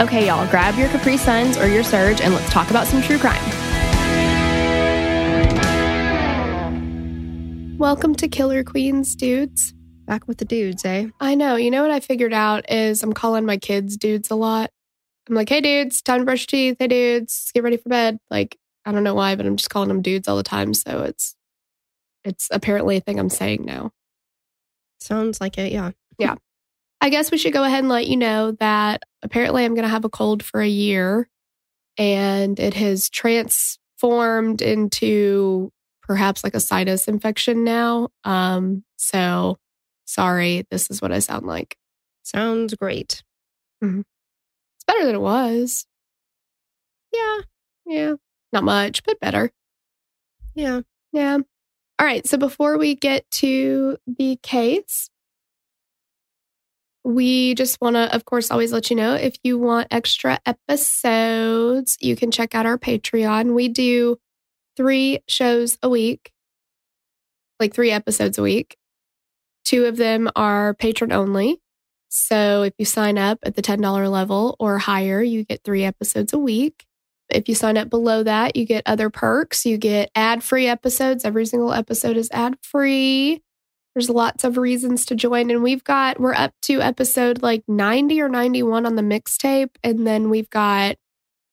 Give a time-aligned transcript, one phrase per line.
[0.00, 3.18] Okay, y'all, grab your Capri Suns or your Surge and let's talk about some true
[3.18, 3.42] crime.
[7.76, 9.74] Welcome to Killer Queens, dudes.
[10.06, 11.08] Back with the dudes, eh?
[11.18, 11.56] I know.
[11.56, 14.70] You know what I figured out is I'm calling my kids dudes a lot.
[15.28, 16.76] I'm like, hey, dudes, time to brush your teeth.
[16.78, 18.20] Hey, dudes, get ready for bed.
[18.30, 20.74] Like, I don't know why, but I'm just calling them dudes all the time.
[20.74, 21.34] So it's
[22.22, 23.90] it's apparently a thing I'm saying now.
[25.00, 25.90] Sounds like it, yeah.
[26.20, 26.36] Yeah.
[27.00, 29.88] I guess we should go ahead and let you know that apparently I'm going to
[29.90, 31.28] have a cold for a year
[31.96, 35.70] and it has transformed into
[36.02, 38.08] perhaps like a sinus infection now.
[38.24, 39.58] Um, so
[40.04, 41.76] sorry, this is what I sound like.
[42.22, 43.22] Sounds great.
[43.82, 45.86] It's better than it was.
[47.12, 47.38] Yeah,
[47.86, 48.14] Yeah,
[48.52, 49.50] not much, but better.
[50.54, 50.80] yeah.
[51.12, 51.38] Yeah.
[51.98, 52.26] All right.
[52.26, 55.08] So before we get to the case,
[57.04, 61.96] we just want to, of course, always let you know if you want extra episodes,
[62.00, 63.54] you can check out our Patreon.
[63.54, 64.18] We do
[64.76, 66.32] three shows a week,
[67.58, 68.76] like three episodes a week.
[69.64, 71.60] Two of them are patron only.
[72.08, 76.32] So if you sign up at the $10 level or higher, you get three episodes
[76.32, 76.86] a week.
[77.28, 79.66] If you sign up below that, you get other perks.
[79.66, 81.24] You get ad free episodes.
[81.24, 83.42] Every single episode is ad free.
[83.98, 85.50] There's lots of reasons to join.
[85.50, 89.70] And we've got, we're up to episode like 90 or 91 on the mixtape.
[89.82, 90.94] And then we've got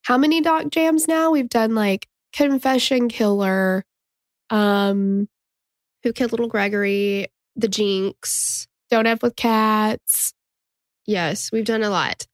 [0.03, 1.31] how many doc jams now?
[1.31, 3.83] We've done like Confession Killer.
[4.51, 5.27] Um,
[6.03, 7.29] Who killed little Gregory?
[7.55, 8.67] The Jinx.
[8.91, 10.35] Don't F with Cats.
[11.07, 12.27] Yes, we've done a lot.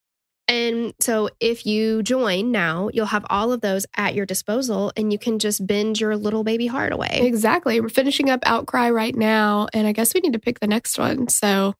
[0.51, 5.11] And so if you join now, you'll have all of those at your disposal and
[5.11, 7.19] you can just binge your little baby heart away.
[7.23, 7.79] Exactly.
[7.79, 9.67] We're finishing up Outcry right now.
[9.73, 11.27] And I guess we need to pick the next one.
[11.29, 11.73] So,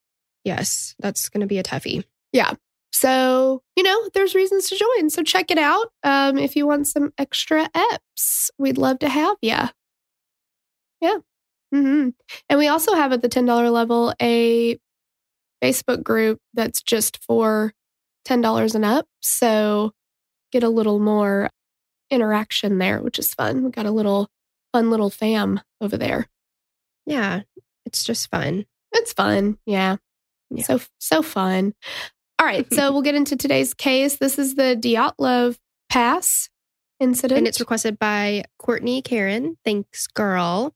[0.44, 2.04] Yes, that's going to be a toughie.
[2.32, 2.54] Yeah.
[2.92, 5.10] So, you know, there's reasons to join.
[5.10, 5.92] So check it out.
[6.04, 9.58] Um, if you want some extra eps, we'd love to have you.
[11.00, 11.18] Yeah.
[11.72, 12.10] hmm
[12.50, 14.80] And we also have at the $10 level a
[15.64, 17.74] Facebook group that's just for
[18.28, 19.06] $10 and up.
[19.22, 19.92] So
[20.52, 21.50] get a little more
[22.10, 23.64] interaction there, which is fun.
[23.64, 24.28] We got a little
[24.74, 26.28] fun little fam over there.
[27.06, 27.42] Yeah,
[27.86, 28.66] it's just fun.
[28.94, 29.58] It's fun.
[29.66, 29.98] Yeah.
[30.50, 30.64] Yeah.
[30.64, 31.74] So so fun.
[32.40, 32.72] All right.
[32.74, 34.18] So we'll get into today's case.
[34.18, 35.58] This is the Dyatlov
[35.90, 36.50] Pass
[37.00, 37.40] incident.
[37.40, 39.58] And it's requested by Courtney Karen.
[39.66, 40.74] Thanks, girl.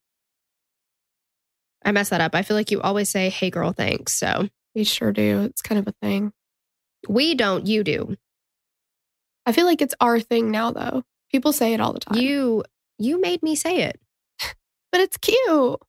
[1.83, 2.33] I messed that up.
[2.33, 4.13] I feel like you always say, hey, girl, thanks.
[4.13, 5.43] So we sure do.
[5.43, 6.33] It's kind of a thing.
[7.07, 8.15] We don't, you do.
[9.45, 11.03] I feel like it's our thing now though.
[11.31, 12.17] People say it all the time.
[12.17, 12.63] You
[12.97, 13.99] you made me say it.
[14.91, 15.79] but it's cute.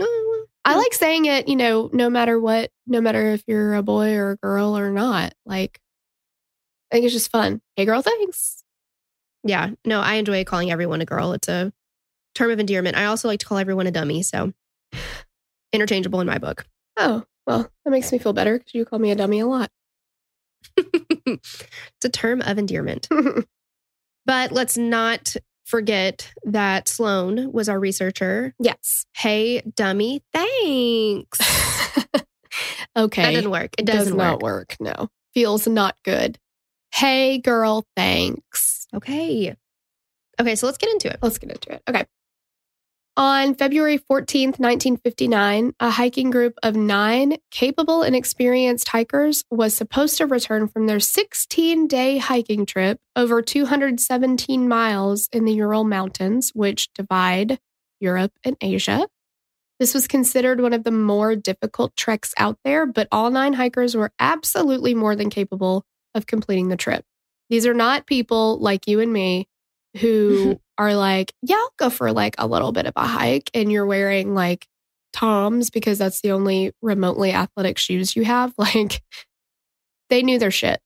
[0.00, 0.76] I mm.
[0.76, 4.32] like saying it, you know, no matter what, no matter if you're a boy or
[4.32, 5.34] a girl or not.
[5.44, 5.80] Like
[6.90, 7.60] I think it's just fun.
[7.76, 8.64] Hey girl, thanks.
[9.44, 9.70] yeah.
[9.84, 11.32] No, I enjoy calling everyone a girl.
[11.32, 11.72] It's a
[12.34, 12.96] term of endearment.
[12.96, 14.22] I also like to call everyone a dummy.
[14.22, 14.52] So
[15.72, 16.64] interchangeable in my book.
[16.96, 19.70] Oh, well, that makes me feel better because you call me a dummy a lot.
[20.76, 23.08] It's a term of endearment.
[24.26, 25.34] But let's not
[25.64, 28.54] forget that Sloan was our researcher.
[28.60, 29.06] yes.
[29.14, 31.38] Hey, dummy, thanks.
[32.96, 33.22] Okay.
[33.22, 33.70] That didn't work.
[33.78, 34.72] It does doesn't not work.
[34.72, 34.76] work.
[34.80, 35.08] No.
[35.32, 36.38] Feels not good.
[36.92, 38.88] Hey, girl, thanks.
[38.92, 39.54] Okay.
[40.40, 41.18] Okay, so let's get into it.
[41.22, 41.82] Let's get into it.
[41.88, 42.04] Okay.
[43.18, 50.18] On February 14th, 1959, a hiking group of nine capable and experienced hikers was supposed
[50.18, 56.52] to return from their 16 day hiking trip over 217 miles in the Ural Mountains,
[56.54, 57.58] which divide
[57.98, 59.08] Europe and Asia.
[59.80, 63.96] This was considered one of the more difficult treks out there, but all nine hikers
[63.96, 67.04] were absolutely more than capable of completing the trip.
[67.50, 69.48] These are not people like you and me
[69.96, 73.70] who are like, yeah, I'll go for like a little bit of a hike, and
[73.70, 74.66] you're wearing like
[75.12, 78.54] Toms because that's the only remotely athletic shoes you have.
[78.58, 79.02] Like,
[80.10, 80.80] they knew their shit.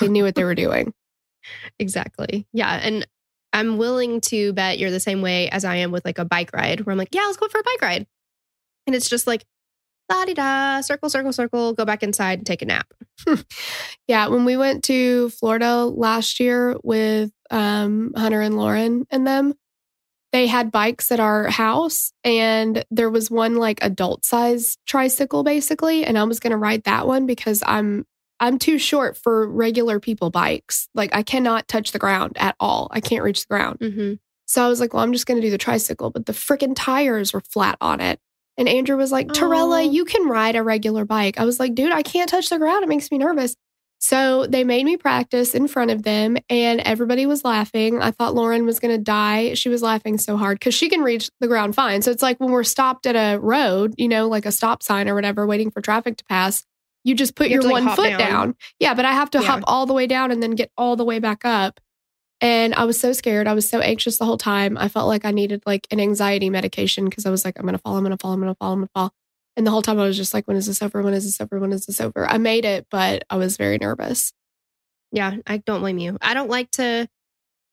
[0.00, 0.92] They knew what they were doing.
[1.78, 2.44] Exactly.
[2.52, 2.80] Yeah.
[2.82, 3.06] And
[3.52, 6.50] I'm willing to bet you're the same way as I am with like a bike
[6.52, 8.06] ride where I'm like, yeah, let's go for a bike ride.
[8.86, 9.44] And it's just like,
[10.10, 12.92] la di da, circle, circle, circle, go back inside and take a nap.
[14.06, 19.54] Yeah, when we went to Florida last year with um, Hunter and Lauren and them,
[20.32, 26.04] they had bikes at our house, and there was one like adult size tricycle basically,
[26.04, 28.04] and I was going to ride that one because I'm
[28.38, 30.88] I'm too short for regular people bikes.
[30.94, 32.88] Like I cannot touch the ground at all.
[32.90, 33.78] I can't reach the ground.
[33.80, 34.14] Mm-hmm.
[34.46, 36.74] So I was like, well, I'm just going to do the tricycle, but the freaking
[36.76, 38.20] tires were flat on it.
[38.58, 39.90] And Andrew was like, Torella, Oh.
[39.90, 41.38] you can ride a regular bike.
[41.38, 42.82] I was like, dude, I can't touch the ground.
[42.82, 43.54] It makes me nervous.
[43.98, 48.00] So they made me practice in front of them, and everybody was laughing.
[48.02, 49.54] I thought Lauren was going to die.
[49.54, 52.02] She was laughing so hard because she can reach the ground fine.
[52.02, 55.08] So it's like when we're stopped at a road, you know, like a stop sign
[55.08, 56.62] or whatever, waiting for traffic to pass,
[57.04, 58.18] you just put You your to, like, one foot down.
[58.18, 58.54] down.
[58.78, 59.46] Yeah, but I have to Yeah.
[59.46, 61.80] hop all the way down and then get all the way back up.
[62.40, 63.48] And I was so scared.
[63.48, 64.76] I was so anxious the whole time.
[64.76, 67.72] I felt like I needed like an anxiety medication because I was like, I'm going
[67.72, 69.12] to fall, I'm going to fall, I'm going to fall, I'm going to fall.
[69.56, 71.00] And the whole time I was just like, when is this over?
[71.02, 71.58] When is this over?
[71.58, 72.28] When is this over?
[72.28, 74.34] I made it, but I was very nervous.
[75.12, 76.18] Yeah, I don't blame you.
[76.20, 77.08] I don't like to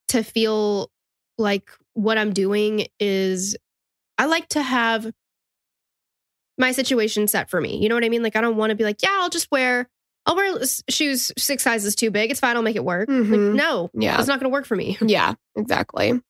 [0.08, 0.90] to feel
[1.36, 3.56] like what I'm doing is
[4.16, 5.10] I like to have
[6.56, 7.78] my situation set for me.
[7.78, 8.22] You know what I mean?
[8.22, 9.88] Like I don't want to be like, yeah, I'll just wear
[10.26, 10.54] I'll wear
[10.88, 12.30] shoes six sizes too big.
[12.30, 12.56] It's fine.
[12.56, 13.08] I'll make it work.
[13.08, 13.30] Mhm.
[13.30, 14.18] Like, no, Yeah.
[14.18, 14.96] it's not going to work for me.
[15.06, 16.20] Yeah, exactly.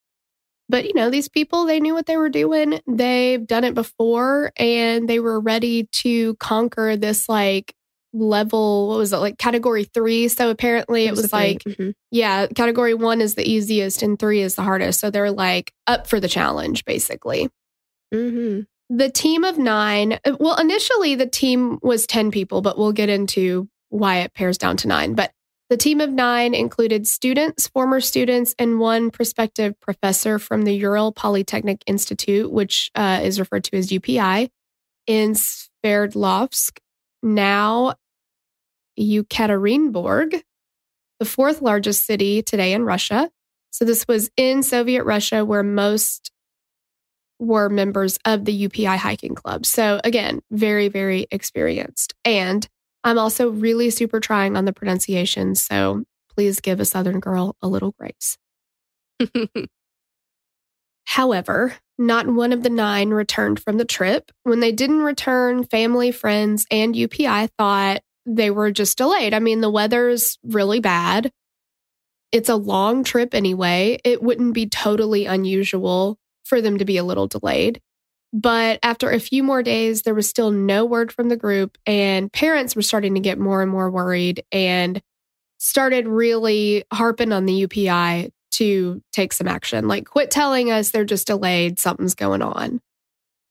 [0.67, 2.79] But you know, these people, they knew what they were doing.
[2.87, 7.73] They've done it before and they were ready to conquer this like
[8.13, 10.27] level, what was it, like category three?
[10.29, 11.59] So apparently it was, the thing.
[11.65, 11.93] like, Mhm.
[12.11, 14.99] yeah, category one is the easiest and three is the hardest.
[15.01, 17.49] So they're like up for the challenge, basically.
[18.13, 18.65] Mhm.
[18.89, 23.09] The team of nine, uh, well, initially the team was 10 people, but we'll get
[23.09, 25.13] into why it pares down to nine.
[25.13, 25.31] But
[25.69, 31.11] the team of nine included students, former students, and one prospective professor from the Ural
[31.11, 34.49] Polytechnic Institute, which uh, is referred to as UPI,
[35.07, 36.77] in Sverdlovsk,
[37.23, 37.95] now
[38.99, 40.41] Yekaterinburg,
[41.19, 43.29] the fourth largest city today in Russia.
[43.71, 46.31] So this was in Soviet Russia, where most
[47.39, 49.65] were members of the UPI hiking club.
[49.65, 52.13] So again, very, very experienced.
[52.23, 52.67] And
[53.05, 55.53] I'm also really super trying on the pronunciation.
[55.53, 56.03] So
[56.33, 58.37] please give a Southern girl a little grace.
[61.05, 64.31] However, not one of the nine returned from the trip.
[64.43, 69.35] When they didn't return, family, friends, and UPI thought they were just delayed.
[69.35, 71.31] I mean, the weather's really bad.
[72.31, 73.99] It's a long trip anyway.
[74.03, 77.81] It wouldn't be totally unusual for them to be a little delayed.
[78.37, 82.29] But after a few more days, there was still no word from the group, and
[82.33, 85.01] parents were starting to get more and more worried and
[85.57, 89.87] started really harping on the UPI to take some action.
[89.87, 92.81] Like, quit telling us they're just delayed, something's going on.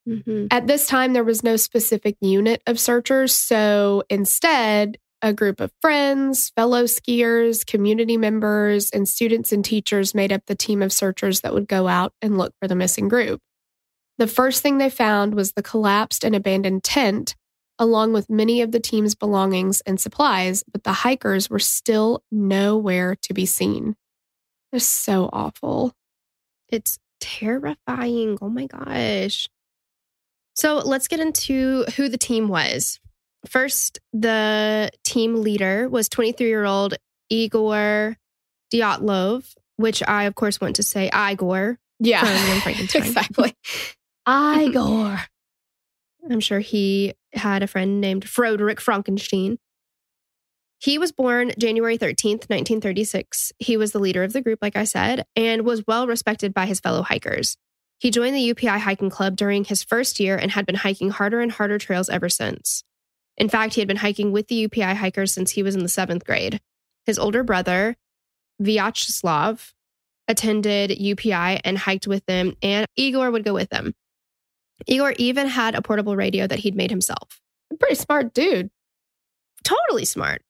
[0.06, 0.48] Mhm.
[0.50, 3.32] At this time, there was no specific unit of searchers.
[3.32, 10.30] So instead, a group of friends, fellow skiers, community members, and students and teachers made
[10.30, 13.40] up the team of searchers that would go out and look for the missing group.
[14.18, 17.34] The first thing they found was the collapsed and abandoned tent,
[17.78, 23.16] along with many of the team's belongings and supplies, but the hikers were still nowhere
[23.22, 23.96] to be seen.
[24.72, 25.92] It's so awful.
[26.68, 28.38] It's terrifying.
[28.40, 29.48] Oh my gosh.
[30.54, 33.00] So let's get into who the team was.
[33.48, 36.94] First, the team leader was 23 year old
[37.30, 38.16] Igor
[38.72, 41.78] Dyatlov, which I, of course, want to say Igor
[42.62, 43.02] Frankenstein.
[43.04, 43.54] exactly.
[44.28, 45.20] Igor.
[46.30, 49.58] I'm sure he had a friend named Frederick Frankenstein.
[50.78, 53.52] He was born January 13th, 1936.
[53.58, 56.66] He was the leader of the group, like I said, and was well respected by
[56.66, 57.56] his fellow hikers.
[57.98, 61.40] He joined the UPI hiking club during his first year and had been hiking harder
[61.40, 62.84] and harder trails ever since.
[63.36, 65.88] In fact, he had been hiking with the UPI hikers since he was in the
[65.88, 66.60] seventh grade.
[67.06, 67.96] His older brother,
[68.62, 69.72] Vyacheslav,
[70.28, 73.94] attended UPI and hiked with them, and Igor would go with them.
[74.86, 77.40] Igor even had a portable radio that he'd made himself.
[77.78, 78.70] Pretty smart dude.
[79.64, 80.42] Totally smart,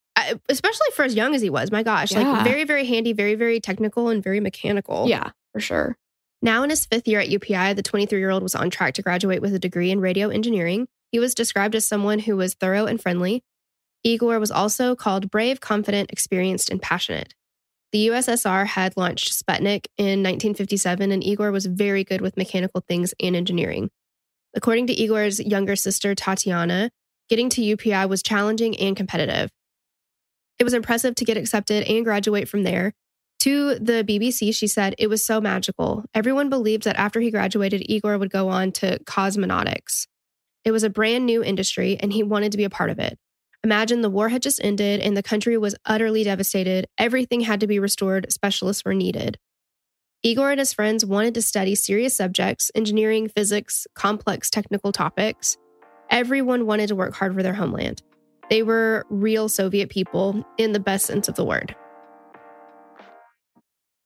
[0.49, 1.71] especially for as young as he was.
[1.71, 2.21] My gosh, Yeah.
[2.33, 5.07] like very, very handy, very, very technical, and very mechanical.
[5.09, 5.97] Yeah, for sure.
[6.43, 9.02] Now, in his fifth year at UPI, the 23 year old was on track to
[9.02, 10.88] graduate with a degree in radio engineering.
[11.12, 13.43] He was described as someone who was thorough and friendly.
[14.02, 17.35] Igor was also called brave, confident, experienced, and passionate.
[17.93, 23.14] The USSR had launched Sputnik in 1957, and Igor was very good with mechanical things
[23.23, 23.90] and engineering.
[24.54, 26.90] According to Igor's younger sister, Tatiana,
[27.28, 29.50] getting to UPI was challenging and competitive.
[30.58, 32.92] It was impressive to get accepted and graduate from there.
[33.40, 36.04] To the BBC, she said, It was so magical.
[36.14, 40.06] Everyone believed that after he graduated, Igor would go on to cosmonautics.
[40.64, 43.18] It was a brand new industry, and he wanted to be a part of it.
[43.64, 46.87] Imagine the war had just ended and the country was utterly devastated.
[46.99, 49.38] Everything had to be restored, specialists were needed.
[50.26, 55.59] Igor and his friends wanted to study serious subjects, engineering, physics, complex technical topics.
[56.09, 58.02] Everyone wanted to work hard for their homeland.
[58.49, 61.76] They were real Soviet people in the best sense of the word.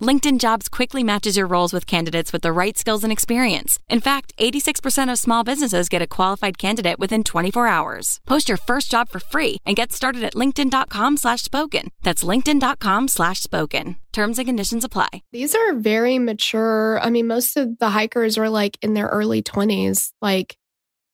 [0.00, 3.78] LinkedIn Jobs quickly matches your roles with candidates with the right skills and experience.
[3.88, 8.20] In fact, 86% of small businesses get a qualified candidate within 24 hours.
[8.26, 11.90] Post your first job for free and get started at linkedin.com slash spoken.
[12.02, 13.96] That's linkedin.com slash spoken.
[14.12, 15.22] Terms and conditions apply.
[15.32, 16.98] These are very mature.
[17.00, 20.12] I mean, most of the hikers are like in their early 20s.
[20.22, 20.56] Like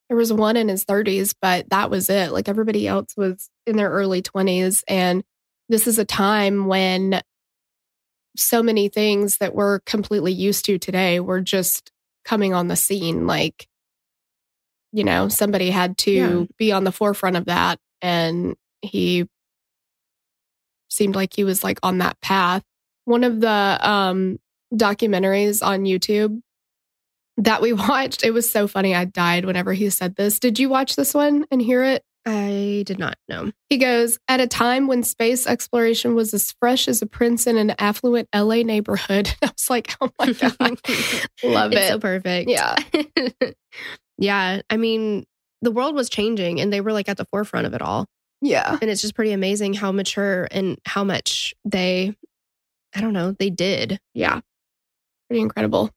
[0.08, 2.30] there was one in his 30s, but that was it.
[2.30, 4.82] Like everybody else was in their early 20s.
[4.86, 5.24] And
[5.68, 7.20] this is a time when
[8.36, 11.92] so many things that we're completely used to today were just
[12.24, 13.26] coming on the scene.
[13.26, 13.68] Like,
[14.92, 16.44] you know, somebody had to Yeah.
[16.58, 17.78] be on the forefront of that.
[18.02, 19.26] And he
[20.88, 22.62] seemed like he was like on that path.
[23.04, 24.38] One of the um
[24.72, 26.40] documentaries on YouTube
[27.36, 28.94] that we watched, it was so funny.
[28.94, 30.38] I died whenever he said this.
[30.38, 32.02] Did you watch this one and hear it?
[32.26, 33.52] I did not know.
[33.70, 37.56] He goes, At a time when space exploration was as fresh as a prince in
[37.56, 39.32] an affluent LA neighborhood.
[39.42, 40.58] I was like, Oh my God.
[41.44, 41.88] Love it's it.
[41.88, 42.50] so perfect.
[42.50, 42.76] Yeah.
[44.18, 44.60] yeah.
[44.68, 45.24] I mean,
[45.62, 48.06] the world was changing and they were like at the forefront of it all.
[48.40, 48.76] yeah.
[48.80, 52.14] And it's just pretty amazing how mature and how much they,
[52.94, 53.98] I don't know, they did.
[54.14, 54.40] Yeah.
[55.28, 55.90] Pretty incredible.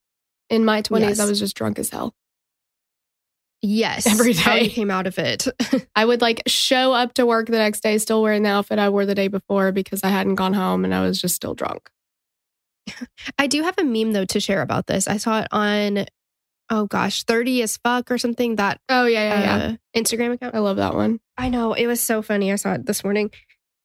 [0.50, 1.20] In my 20s, Yes.
[1.20, 2.14] I was just drunk as hell.
[3.62, 4.08] Yes.
[4.08, 4.64] Every How day.
[4.64, 5.48] you came out of it.
[5.96, 8.90] I would like show up to work the next day still wearing the outfit I
[8.90, 11.90] wore the day before because I hadn't gone home and I was just still drunk.
[13.38, 15.08] I do have a meme though to share about this.
[15.08, 16.06] I saw it on,
[16.70, 19.66] oh gosh, 30 as fuck or something, that Oh, yeah, yeah, yeah.
[19.74, 20.56] uh, Instagram account.
[20.56, 21.20] I love that one.
[21.38, 21.74] I know.
[21.74, 22.52] It was so funny.
[22.52, 23.30] I saw it this morning.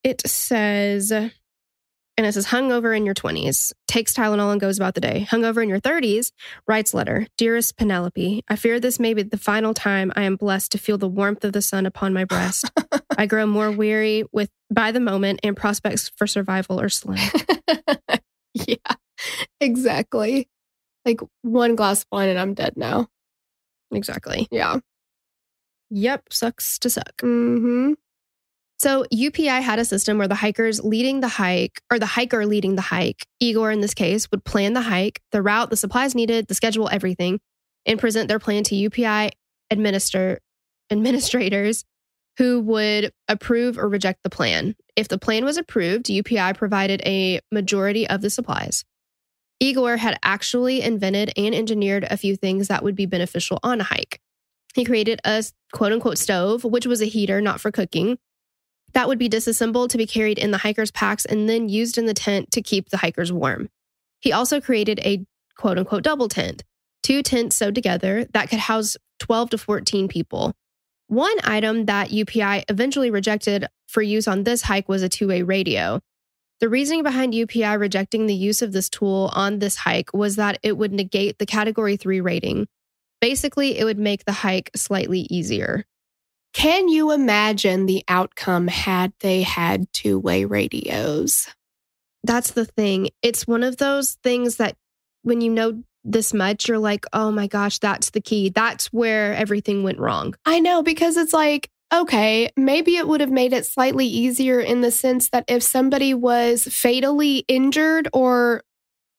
[0.04, 1.12] It says,
[2.16, 5.26] and it says, hungover in your 20s, takes Tylenol and goes about the day.
[5.28, 6.30] Hungover in your 30s,
[6.66, 7.26] writes letter.
[7.36, 10.96] Dearest Penelope, I fear this may be the final time I am blessed to feel
[10.98, 12.70] the warmth of the sun upon my breast.
[13.18, 17.18] I grow more weary with by the moment and prospects for survival are slim.
[18.54, 18.76] yeah,
[19.60, 20.48] exactly.
[21.04, 23.08] Like one glass of wine and I'm dead now.
[23.92, 24.48] exactly.
[24.50, 24.78] Yeah.
[25.90, 26.32] Yep.
[26.32, 27.20] Sucks to suck.
[27.20, 27.92] hmm
[28.84, 32.74] So UPI had a system where the hikers leading the hike, or the hiker leading
[32.74, 36.48] the hike, Igor in this case, would plan the hike, the route, the supplies needed,
[36.48, 37.40] the schedule, everything,
[37.86, 39.30] and present their plan to UPI
[39.70, 40.38] administer
[40.90, 41.86] administrators
[42.36, 44.76] who would approve or reject the plan.
[44.96, 48.84] If the plan was approved, UPI provided a majority of the supplies.
[49.60, 53.84] Igor had actually invented and engineered a few things that would be beneficial on a
[53.84, 54.20] hike.
[54.74, 58.18] He created a quote unquote stove, which was a heater not for cooking,
[58.94, 62.06] that would be disassembled to be carried in the hikers' packs and then used in
[62.06, 63.68] the tent to keep the hikers warm.
[64.20, 65.24] He also created a
[65.56, 66.64] quote unquote double tent,
[67.02, 70.54] two tents sewed together that could house 12 to 14 people.
[71.08, 75.42] One item that UPI eventually rejected for use on this hike was a two way
[75.42, 76.00] radio.
[76.60, 80.58] The reasoning behind UPI rejecting the use of this tool on this hike was that
[80.62, 82.66] it would negate the category three rating.
[83.20, 85.84] Basically, it would make the hike slightly easier.
[86.54, 91.48] Can you imagine the outcome had they had two way radios?
[92.22, 93.10] That's the thing.
[93.22, 94.76] It's one of those things that
[95.22, 98.50] when you know this much, you're like, oh my gosh, that's the key.
[98.50, 100.34] That's where everything went wrong.
[100.46, 104.80] I know because it's like, okay, maybe it would have made it slightly easier in
[104.80, 108.62] the sense that if somebody was fatally injured or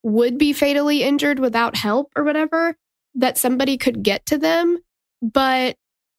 [0.04, 2.76] would be fatally injured without help or whatever,
[3.16, 4.78] that somebody could get to them.
[5.22, 5.76] But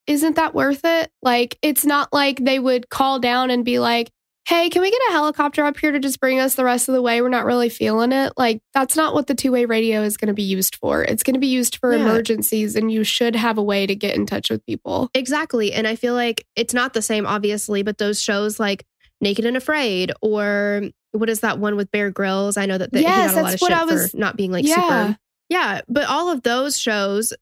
[0.06, 1.10] isn't that worth it?
[1.22, 4.10] Like, it's not like they would call down and be like,
[4.46, 6.94] hey, can we get a helicopter up here to just bring us the rest of
[6.94, 7.20] the way?
[7.20, 8.32] We're not really feeling it.
[8.36, 11.02] Like, that's not what the two way radio is going to be used for.
[11.02, 12.02] It's going to be used for yeah.
[12.02, 15.10] emergencies, and you should have a way to get in touch with people.
[15.14, 15.72] Exactly.
[15.72, 18.84] And I feel like it's not the same, obviously, but those shows like
[19.20, 20.82] Naked and Afraid or
[21.12, 22.56] what is that one with Bear Grylls?
[22.56, 24.36] I know that the, yes, he got a lot of shit I was, for not
[24.36, 24.74] being like yeah.
[24.74, 25.18] super.
[25.48, 27.32] Yeah, but all of those shows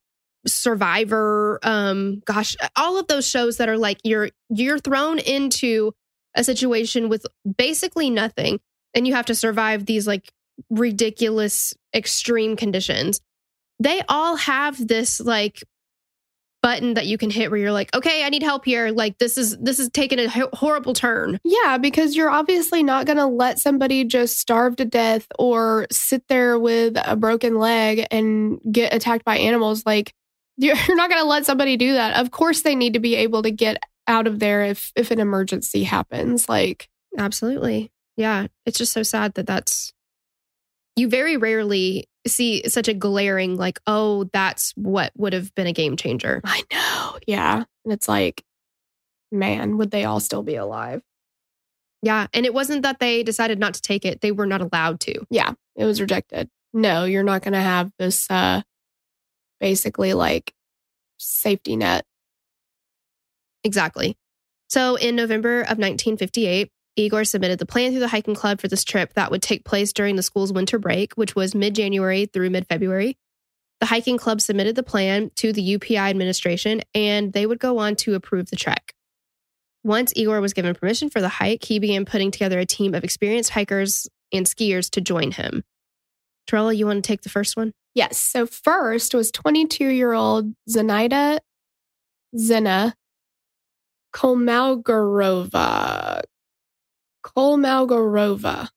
[0.46, 5.92] Survivor, um, gosh, all of those shows that are like you're you're thrown into
[6.34, 8.60] a situation with basically nothing
[8.94, 10.32] and you have to survive these like
[10.70, 13.20] ridiculous extreme conditions.
[13.80, 15.64] They all have this like
[16.64, 18.90] button that you can hit where you're like, okay, I need help here.
[18.90, 21.38] Like this is this is taking a horrible turn.
[21.44, 26.26] Yeah, because you're obviously not going to let somebody just starve to death or sit
[26.28, 29.84] there with a broken leg and get attacked by animals.
[29.84, 30.14] Like
[30.86, 32.20] you're not going to let somebody do that.
[32.20, 35.20] Of course, they need to be able to get out of there if if an
[35.20, 36.48] emergency happens.
[36.48, 36.88] Like,
[37.18, 38.46] absolutely, yeah.
[38.66, 39.92] It's just so sad that that's
[40.96, 45.72] you very rarely see such a glaring like, oh, that's what would have been a
[45.72, 46.40] game changer.
[46.44, 48.44] I know, yeah, and it's like,
[49.32, 51.02] man, would they all still be alive?
[52.02, 55.00] Yeah, and it wasn't that they decided not to take it; they were not allowed
[55.00, 55.26] to.
[55.30, 56.48] Yeah, it was rejected.
[56.72, 58.62] No, you're not going to have this uh
[59.64, 60.52] basically like
[61.16, 62.04] safety net.
[63.64, 64.14] Exactly.
[64.68, 68.84] So in November of 1958, Igor submitted the plan through the hiking club for this
[68.84, 72.50] trip that would take place during the school's winter break, which was mid January through
[72.50, 73.16] mid February.
[73.80, 77.96] The hiking club submitted the plan to the UPI administration and they would go on
[77.96, 78.92] to approve the trek.
[79.82, 83.02] Once Igor was given permission for the hike, he began putting together a team of
[83.02, 85.64] experienced hikers and skiers to join him.
[86.46, 87.72] Torella, you want to take the first one?
[87.94, 88.18] Yes.
[88.18, 91.38] So first was 22 year old Zenaida
[92.36, 92.94] Zena
[94.14, 95.52] Kolmogorova.
[97.24, 98.68] Kolmogorova.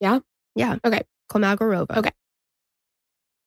[0.00, 0.20] Yeah?
[0.54, 0.76] Yeah.
[0.84, 1.02] Okay.
[1.30, 1.96] Kolmogorova.
[1.96, 2.10] Okay.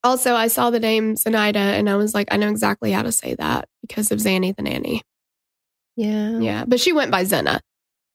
[0.04, 3.12] Also, I saw the name Zenaida and I was like, I know exactly how to
[3.12, 5.02] say that because of Zanny the nanny.
[5.98, 6.40] Yeah.
[6.40, 6.66] Yeah.
[6.66, 7.60] But she went by Zena.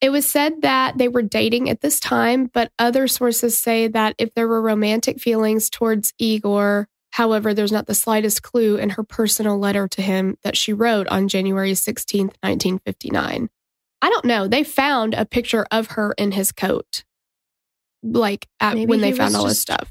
[0.04, 4.14] It was said that they were dating at this time, but other sources say that
[4.18, 9.02] if there were romantic feelings towards Igor, however, there's not the slightest clue in her
[9.02, 13.48] personal letter to him that she wrote on January 16th, 1959.
[14.02, 14.46] I don't know.
[14.46, 17.04] They found a picture of her in his coat,
[18.02, 19.90] like at, when they found all his stuff.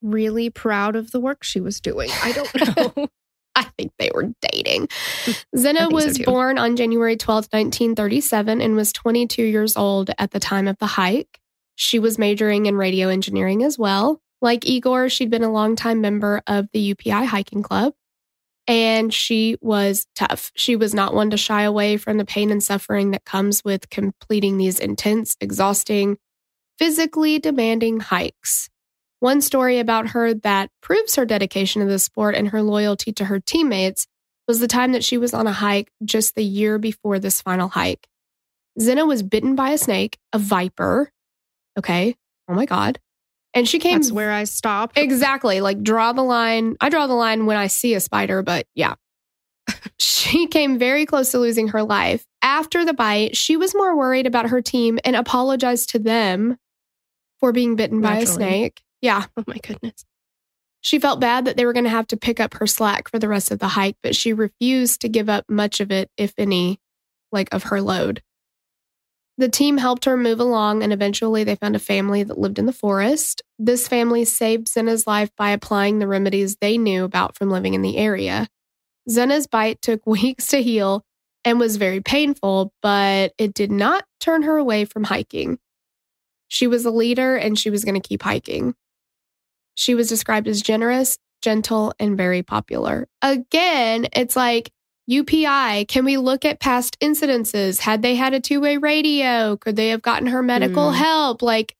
[0.00, 2.08] Really proud of the work she was doing.
[2.22, 3.08] I don't know.
[3.54, 4.88] I think they were dating.
[5.56, 10.40] Zena was so born on January 12, 1937, and was 22 years old at the
[10.40, 11.40] time of the hike.
[11.74, 14.20] She was majoring in radio engineering as well.
[14.42, 17.92] Like Igor, she'd been a longtime member of the UPI hiking club,
[18.66, 20.50] and she was tough.
[20.54, 23.90] She was not one to shy away from the pain and suffering that comes with
[23.90, 26.18] completing these intense, exhausting,
[26.78, 28.70] physically demanding hikes.
[29.20, 33.26] One story about her that proves her dedication to the sport and her loyalty to
[33.26, 34.06] her teammates
[34.48, 37.68] was the time that she was on a hike just the year before this final
[37.68, 38.08] hike.
[38.80, 41.12] Zena was bitten by a snake, a viper.
[41.78, 42.16] Okay.
[42.48, 42.98] Oh my God.
[43.52, 44.00] And she came.
[44.00, 44.96] That's where I stopped.
[44.98, 45.60] Exactly.
[45.60, 46.76] Like, draw the line.
[46.80, 48.94] I draw the line when I see a spider, but yeah.
[49.98, 52.24] she came very close to losing her life.
[52.42, 56.56] After the bite, she was more worried about her team and apologized to them
[57.38, 58.24] for being bitten Naturally.
[58.24, 58.82] by a snake.
[59.00, 59.26] Yeah.
[59.36, 60.04] Oh my goodness.
[60.80, 63.18] She felt bad that they were going to have to pick up her slack for
[63.18, 66.32] the rest of the hike, but she refused to give up much of it, if
[66.38, 66.80] any,
[67.30, 68.22] like of her load.
[69.36, 72.66] The team helped her move along and eventually they found a family that lived in
[72.66, 73.42] the forest.
[73.58, 77.82] This family saved Zena's life by applying the remedies they knew about from living in
[77.82, 78.48] the area.
[79.08, 81.04] Zena's bite took weeks to heal
[81.44, 85.58] and was very painful, but it did not turn her away from hiking.
[86.48, 88.74] She was a leader and she was going to keep hiking.
[89.80, 93.08] She was described as generous, gentle, and very popular.
[93.22, 94.70] Again, it's like
[95.10, 95.88] UPI.
[95.88, 97.80] Can we look at past incidences?
[97.80, 99.56] Had they had a two way radio?
[99.56, 100.96] Could they have gotten her medical Mm.
[100.96, 101.40] help?
[101.40, 101.74] Like,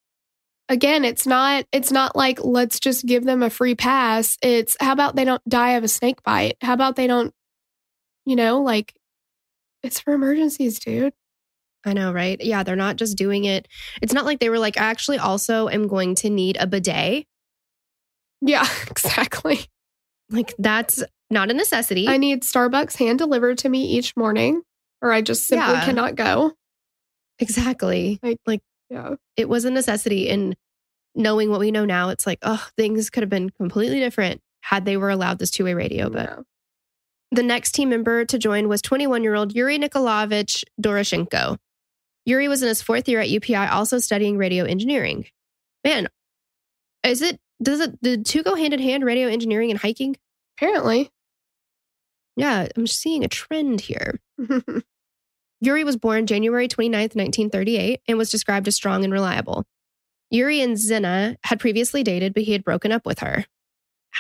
[0.71, 4.39] again, it's not, it's not like let's just give them a free pass.
[4.41, 6.57] It's how about they don't die of a snake bite?
[6.63, 7.35] How about they don't,
[8.25, 8.95] you know, like
[9.83, 11.13] it's for emergencies, dude.
[11.85, 12.41] I know, right?
[12.43, 13.69] Yeah, they're not just doing it.
[14.01, 17.27] It's not like they were like, I actually also am going to need a bidet.
[18.41, 19.67] Yeah, exactly.
[20.31, 22.09] Like, that's not a necessity.
[22.09, 24.63] I need Starbucks hand delivered to me each morning,
[25.03, 25.85] or I just simply Yeah.
[25.85, 26.53] cannot go.
[27.39, 28.21] exactly.
[28.91, 29.15] Yeah.
[29.37, 30.29] It was a necessity.
[30.29, 30.57] And
[31.15, 34.85] knowing what we know now, it's like, oh, things could have been completely different had
[34.85, 36.11] they were allowed this two way radio.
[36.11, 36.45] But No.
[37.31, 41.57] the next team member to join was 21 year old Yuri Nikolaevich Doroshenko.
[42.27, 45.27] Yuri was in his fourth year at UPI, also studying radio engineering.
[45.85, 46.09] Man,
[47.05, 50.17] is it, does it, the two go hand in hand, radio engineering and hiking?
[50.57, 51.11] Apparently.
[52.37, 54.21] Yeah, I'm seeing a trend here.
[55.61, 59.67] Yuri was born January 29th, 1938, and was described as strong and reliable.
[60.31, 63.45] Yuri and Zina had previously dated, but he had broken up with her.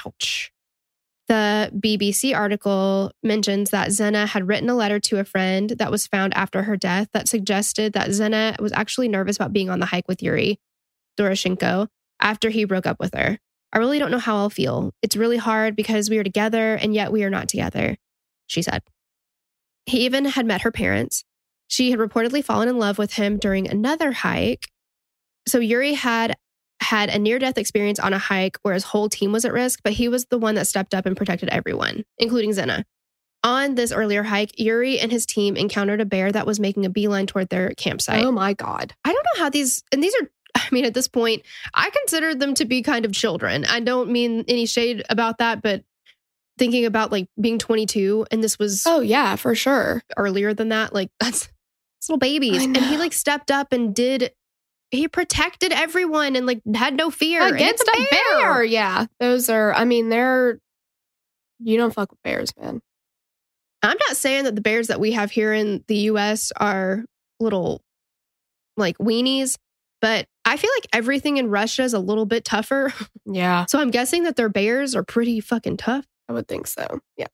[0.04, 0.52] Ouch.
[1.28, 6.06] The BBC article mentions that Zena had written a letter to a friend that was
[6.06, 9.86] found after her death that suggested that Zena was actually nervous about being on the
[9.86, 10.58] hike with Yuri
[11.16, 11.86] Doroshenko
[12.20, 13.38] after he broke up with her.
[13.72, 14.92] I really don't know how I'll feel.
[15.02, 17.96] It's really hard because we are together and yet we are not together,
[18.46, 18.82] she said.
[19.86, 21.24] He even had met her parents.
[21.68, 24.66] She had reportedly fallen in love with him during another hike.
[25.46, 26.34] So Yuri had
[26.80, 29.80] had a near death experience on a hike where his whole team was at risk,
[29.84, 32.84] but he was the one that stepped up and protected everyone, including Zena.
[33.42, 36.90] On this earlier hike, Yuri and his team encountered a bear that was making a
[36.90, 38.24] beeline toward their campsite.
[38.24, 38.94] oh my God.
[39.04, 40.28] I don't know how these, and these are,
[40.60, 41.42] I mean, at this point,
[41.74, 43.64] I consider them to be kind of children.
[43.64, 45.82] I don't mean any shade about that, but
[46.58, 50.02] thinking about like being 22 and this was Oh, yeah, for sure.
[50.16, 51.48] earlier than that, like that's
[52.08, 52.64] little babies.
[52.64, 54.32] And he like stepped up and did,
[54.90, 58.64] he protected everyone and like had no fear Against a bear.
[58.64, 59.06] Yeah.
[59.20, 60.58] Those are, I mean, they're,
[61.60, 62.80] you don't fuck with bears, man.
[63.82, 67.04] I'm not saying that the bears that we have here in the US are
[67.38, 67.80] little
[68.76, 69.56] like weenies,
[70.00, 72.92] but I feel like everything in Russia is a little bit tougher.
[73.32, 73.66] Yeah.
[73.66, 76.04] So I'm guessing that their bears are pretty fucking tough.
[76.28, 76.84] I would think so.
[77.16, 77.28] Yeah.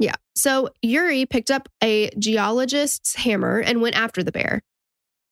[0.00, 0.14] Yeah.
[0.34, 4.62] So Yuri picked up a geologist's hammer and went after the bear.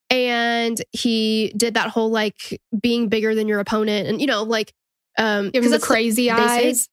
[0.09, 4.73] And he did that whole like being bigger than your opponent and you know like
[5.18, 6.88] um Give 'cause him the crazy eyes.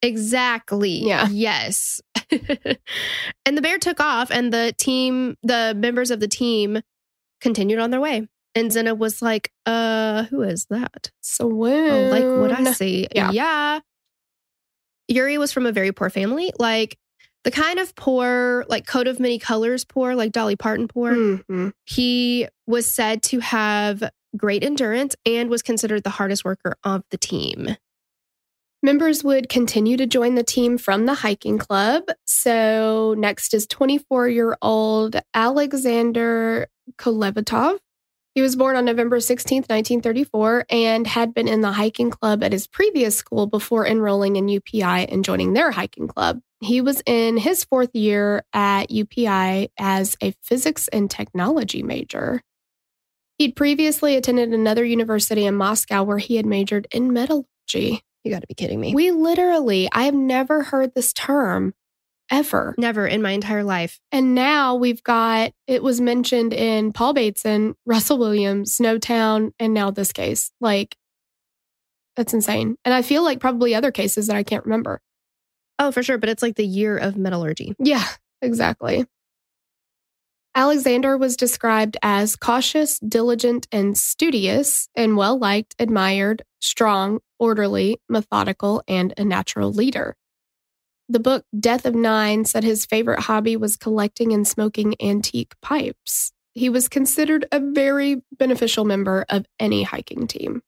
[0.00, 1.04] Exactly.
[1.04, 1.28] Yeah.
[1.30, 2.00] Yes.
[2.30, 6.80] and the bear took off and the team the members of the team
[7.42, 8.26] continued on their way.
[8.54, 11.10] And Zena was like, uh, who is that?
[11.20, 11.90] Swoon.
[11.90, 13.06] Oh, like what I see.
[13.14, 13.30] Yeah.
[13.30, 13.80] Yeah.
[15.08, 16.96] Yuri was from a very poor family, like
[17.44, 21.12] the kind of poor, like coat of many colors poor, like Dolly Parton poor.
[21.14, 21.72] Mhm.
[21.84, 27.18] He was said to have great endurance and was considered the hardest worker of the
[27.18, 27.76] team.
[28.82, 32.04] Members would continue to join the team from the hiking club.
[32.26, 37.78] So next is 24 year old Alexander Kolevatov.
[38.34, 42.52] He was born on November 16th, 1934, and had been in the hiking club at
[42.52, 46.40] his previous school before enrolling in UPI and joining their hiking club.
[46.60, 52.40] He was in his fourth year at UPI as a physics and technology major.
[53.38, 58.02] He'd previously attended another university in Moscow where he had majored in metallurgy.
[58.22, 58.94] You got to be kidding me.
[58.94, 61.72] We literally, I have never heard this term
[62.30, 62.74] ever.
[62.78, 64.00] Never in my entire life.
[64.12, 69.90] And now we've got, it was mentioned in Paul Bateson, Russell Williams, Snowtown, and now
[69.90, 70.52] this case.
[70.60, 70.96] Like,
[72.16, 72.76] that's insane.
[72.84, 75.00] And I feel like probably other cases that I can't remember.
[75.78, 76.18] Oh, for sure.
[76.18, 77.74] But it's like the year of metallurgy.
[77.78, 78.04] Yeah,
[78.42, 79.06] exactly.
[80.54, 88.82] Alexander was described as cautious, diligent, and studious, and well liked, admired, strong, orderly, methodical,
[88.88, 90.16] and a natural leader.
[91.10, 96.30] The book Death of Nine said his favorite hobby was collecting and smoking antique pipes.
[96.52, 100.62] He was considered a very beneficial member of any hiking team.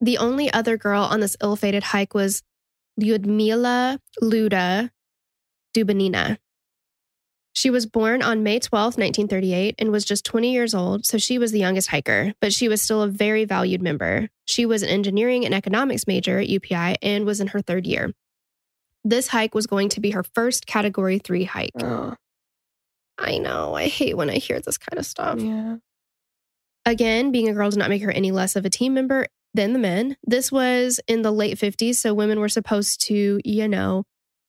[0.00, 2.44] The only other girl on this ill fated hike was
[3.00, 4.90] Lyudmila Luda
[5.76, 6.38] Dubanina.
[7.52, 11.36] She was born on May 12th, 1938, and was just 20 years old, so she
[11.36, 14.28] was the youngest hiker, but she was still a very valued member.
[14.44, 18.12] She was an engineering and economics major at UPI and was in her third year.
[19.04, 21.72] This hike was going to be her first category three hike.
[21.82, 22.14] Oh,
[23.18, 23.74] I know.
[23.74, 25.38] I hate when I hear this kind of stuff.
[25.40, 25.76] yeah.
[26.84, 29.72] Again, being a girl did not make her any less of a team member than
[29.72, 30.16] the men.
[30.24, 34.02] This was in the late 50s, so women were supposed to, you know,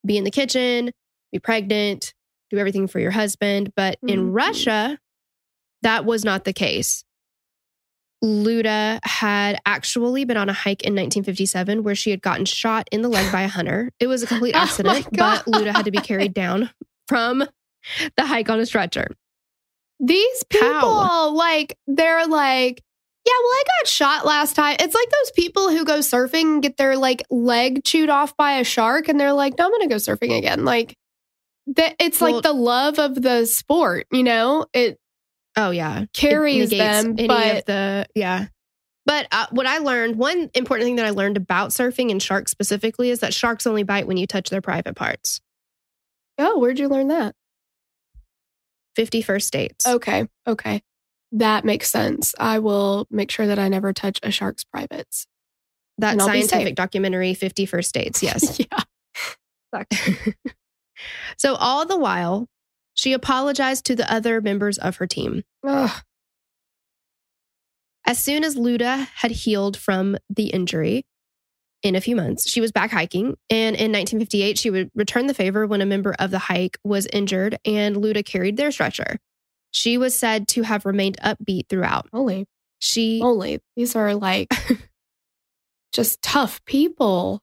[0.05, 0.91] be in the kitchen,
[1.31, 2.13] be pregnant,
[2.49, 3.71] do everything for your husband.
[3.75, 4.33] But in Mhm.
[4.35, 4.99] Russia,
[5.83, 7.02] that was not the case.
[8.23, 13.01] Luda had actually been on a hike in 1957 where she had gotten shot in
[13.01, 13.91] the leg by a hunter.
[13.99, 16.69] It was a complete Oh accident, but Luda had to be carried down
[17.07, 17.39] from
[18.17, 19.07] the hike on a stretcher.
[19.99, 21.31] These people, How?
[21.31, 22.81] like, they're like,
[23.25, 24.75] yeah, well, I got shot last time.
[24.79, 28.53] It's like those people who go surfing and get their like leg chewed off by
[28.53, 30.65] a shark, and they're like, no, I'm gonna go surfing again.
[30.65, 30.95] Like,
[31.67, 34.65] that it's Well- like the love of the sport, you know?
[34.73, 34.97] It
[35.55, 36.05] Oh, yeah.
[36.13, 38.47] carries them, any but of the yeah.
[39.05, 42.51] But uh, what I learned, one important thing that I learned about surfing and sharks
[42.51, 45.41] specifically is that sharks only bite when you touch their private parts.
[46.37, 47.35] oh, where'd you learn that?
[48.95, 49.85] 50 first dates.
[49.87, 50.81] Okay, okay,
[51.33, 52.33] that makes sense.
[52.39, 55.27] I will make sure that I never touch a shark's privates.
[55.97, 58.23] that and I'll be scientific documentary, 50 first dates.
[58.23, 58.59] Yes.
[59.73, 59.83] yeah.
[61.37, 62.47] so all the while,
[62.93, 65.43] she apologized to the other members of her team.
[65.65, 65.91] Ugh.
[68.05, 71.05] As soon as Luda had healed from the injury
[71.83, 73.37] in a few months, she was back hiking.
[73.49, 77.07] And in 1958, she would return the favor when a member of the hike was
[77.13, 79.19] injured and Luda carried their stretcher.
[79.71, 82.07] She was said to have remained upbeat throughout.
[82.13, 82.45] Holy,
[82.79, 84.53] She, holy, these are like
[85.93, 87.41] just tough people.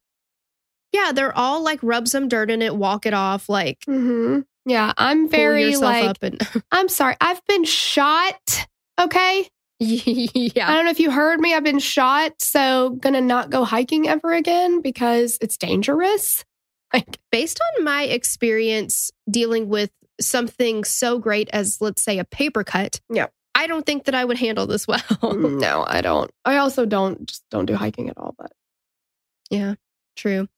[0.92, 4.92] yeah, they're all like rub some dirt in it, walk it off, like hmm Yeah,
[4.96, 6.40] I'm very like, up and
[6.72, 8.66] I'm sorry, I've been shot.
[9.00, 9.48] Okay.
[9.78, 10.70] yeah.
[10.70, 11.54] I don't know if you heard me.
[11.54, 12.32] I've been shot.
[12.40, 16.44] So, gonna not go hiking ever again because it's dangerous.
[16.92, 22.64] Like, Based on my experience dealing with something so great as, let's say, a paper
[22.64, 23.26] cut, Yeah.
[23.54, 25.00] I don't think that I would handle this well.
[25.22, 26.30] no, I don't.
[26.44, 28.34] I also don't just don't do hiking at all.
[28.38, 28.52] But
[29.50, 29.74] Yeah,
[30.16, 30.48] true.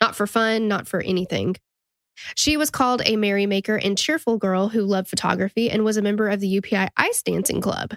[0.00, 1.56] Not for fun, not for anything.
[2.34, 6.28] She was called a merrymaker and cheerful girl who loved photography and was a member
[6.28, 7.94] of the UPI Ice Dancing Club.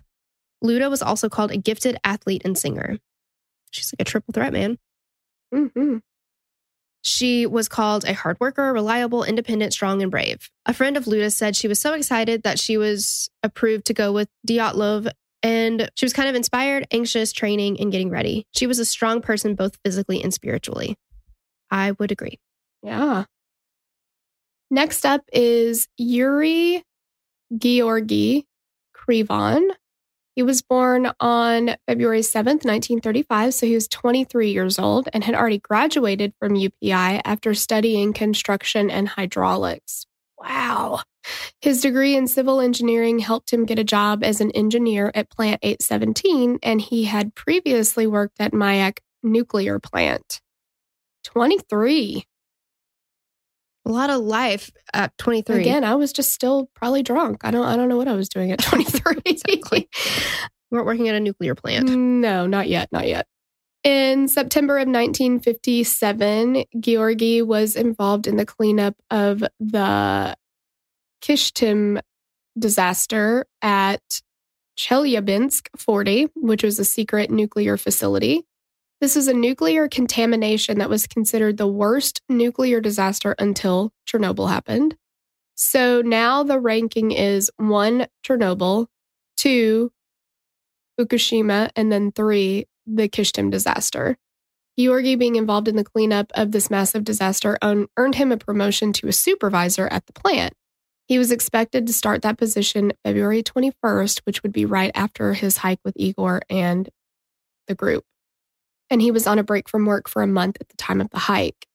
[0.63, 2.97] Luda was also called a gifted athlete and singer.
[3.71, 4.77] She's like a triple threat, man.
[5.53, 5.97] Mm-hmm.
[7.01, 10.49] She was called a hard worker, reliable, independent, strong, and brave.
[10.65, 14.12] A friend of Luda said she was so excited that she was approved to go
[14.12, 15.10] with Dyatlov,
[15.41, 18.45] and she was kind of inspired, anxious, training, and getting ready.
[18.53, 20.97] She was a strong person, both physically and spiritually.
[21.71, 22.39] I would agree.
[22.84, 23.25] yeah.
[24.71, 26.84] Next up is Yuri
[27.58, 28.45] Georgi
[28.95, 29.69] Krivon.
[30.36, 33.53] He was born on February 7th, 1935.
[33.53, 38.89] So he was 23 years old and had already graduated from UPI after studying construction
[38.89, 40.05] and hydraulics.
[40.38, 41.01] Wow.
[41.62, 45.60] His degree in civil engineering helped him get a job as an engineer at Plant
[45.62, 50.39] 817, and he had previously worked at Mayak Nuclear Plant.
[51.25, 52.25] 23.
[53.89, 55.62] A lot of life at 23.
[55.62, 57.43] Again, I was just still probably drunk.
[57.43, 59.15] I don't I don't know what I was doing at 23.
[59.25, 59.89] Exactly.
[59.91, 61.89] You weren't working at a nuclear plant.
[61.89, 63.25] No, not yet, not yet.
[63.84, 70.36] In September of 1957, Georgi was involved in the cleanup of the
[71.23, 71.99] Kyshtym
[72.58, 74.21] disaster at
[74.78, 78.43] Chelyabinsk 40, which was a secret nuclear facility.
[79.02, 84.98] This is a nuclear contamination that was considered the worst nuclear disaster until Chernobyl happened.
[85.56, 88.88] So now the ranking is one, Chernobyl,
[89.38, 89.92] two,
[91.00, 94.18] Fukushima, and then three, the Kyshtym disaster.
[94.78, 99.08] Georgi being involved in the cleanup of this massive disaster earned him a promotion to
[99.08, 100.54] a supervisor at the plant.
[101.08, 105.58] He was expected to start that position February 21st, which would be right after his
[105.58, 106.90] hike with Igor and
[107.68, 108.04] the group.
[108.89, 111.10] And he was on a break from work for a month at the time of
[111.12, 111.67] the hike.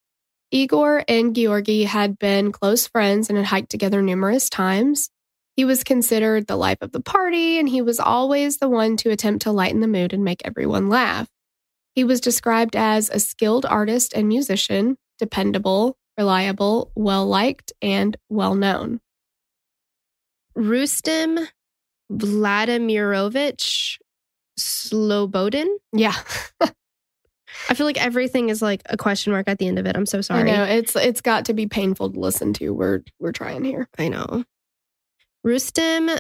[0.50, 5.11] Igor and Georgi had been close friends and had hiked together numerous times.
[5.57, 9.11] He was considered the life of the party, and he was always the one to
[9.11, 11.29] attempt to lighten the mood and make everyone laugh.
[11.94, 18.57] He was described as a skilled artist and musician, dependable, reliable, well liked, and well
[18.57, 19.00] known.
[20.57, 21.46] Rustem
[22.12, 23.98] Vladimirovich
[24.59, 25.68] Slobodin.
[25.92, 26.14] Yeah,
[27.69, 29.97] I feel like everything is like a question mark at the end of it.
[29.97, 30.51] I'm so sorry.
[30.51, 32.71] I know it's it's got to be painful to listen to.
[32.71, 33.88] We're we're trying here.
[33.99, 34.45] I know.
[35.47, 36.19] Rustem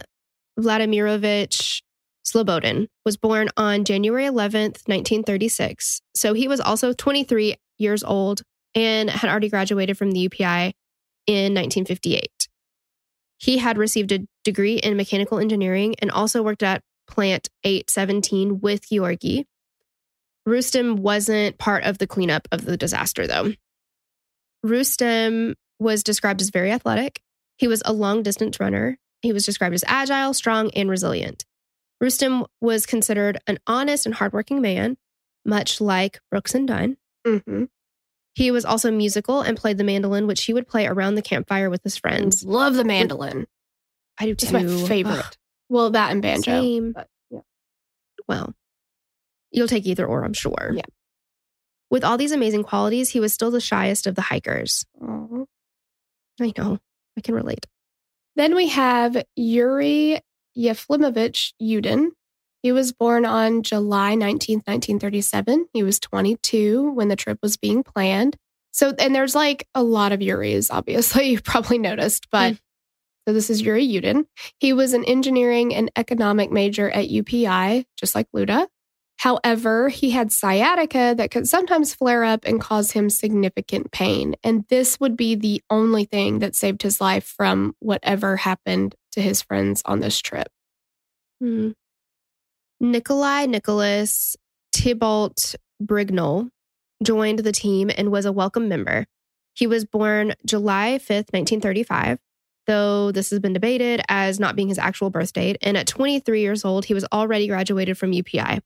[0.58, 1.82] Vladimirovich
[2.26, 6.00] Slobodin was born on January 11th, 1936.
[6.14, 8.42] So he was also 23 years old
[8.74, 10.72] and had already graduated from the UPI
[11.26, 12.48] in 1958.
[13.38, 18.88] He had received a degree in mechanical engineering and also worked at Plant 817 with
[18.90, 19.46] Georgi.
[20.46, 23.52] Rustem wasn't part of the cleanup of the disaster, though.
[24.64, 27.22] Rustem was described as very athletic.
[27.56, 28.98] He was a long distance runner.
[29.22, 31.44] He was described as agile, strong, and resilient.
[32.02, 34.96] Rustem was considered an honest and hardworking man,
[35.44, 36.96] much like Brooks and Dunn.
[37.26, 37.64] Mm-hmm.
[38.34, 41.70] He was also musical and played the mandolin, which he would play around the campfire
[41.70, 42.44] with his friends.
[42.44, 43.46] Love the mandolin.
[44.18, 44.44] I do too.
[44.44, 45.38] It's my favorite.
[45.68, 46.60] Well, that and banjo.
[46.60, 46.92] Same.
[46.92, 47.40] but, yeah.
[48.28, 48.54] well,
[49.54, 50.72] you'll take either or, I'm sure.
[50.74, 50.82] Yeah.
[51.90, 54.84] With all these amazing qualities, he was still the shyest of the hikers.
[55.02, 55.44] Aw.
[56.40, 56.78] I know.
[57.16, 57.66] I can relate.
[58.36, 60.20] Then we have Yuri
[60.58, 62.08] Yeflimovich Yudin.
[62.62, 65.66] He was born on July 19th, 1937.
[65.72, 68.36] He was 22 when the trip was being planned.
[68.72, 72.58] So, and there's like a lot of Yuris, obviously, you've probably noticed, but mm.
[73.28, 74.24] so this is Yuri Yudin.
[74.58, 78.66] He was an engineering and economic major at UPI, just like Luda.
[79.24, 84.34] However, he had sciatica that could sometimes flare up and cause him significant pain.
[84.44, 89.22] And this would be the only thing that saved his life from whatever happened to
[89.22, 90.48] his friends on this trip.
[91.40, 91.70] Hmm.
[92.80, 94.36] Nikolai Nicholas
[94.72, 96.50] Tybalt Brignol
[97.02, 99.06] joined the team and was a welcome member.
[99.54, 102.18] He was born July 5th, 1935,
[102.66, 105.56] though this has been debated as not being his actual birth date.
[105.62, 108.60] And at 23 years old, he was already graduated from UPI.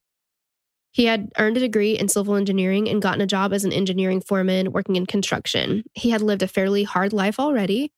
[0.99, 4.19] He had earned a degree in civil engineering and gotten a job as an engineering
[4.19, 5.85] foreman working in construction.
[5.93, 7.93] He had lived a fairly hard life already,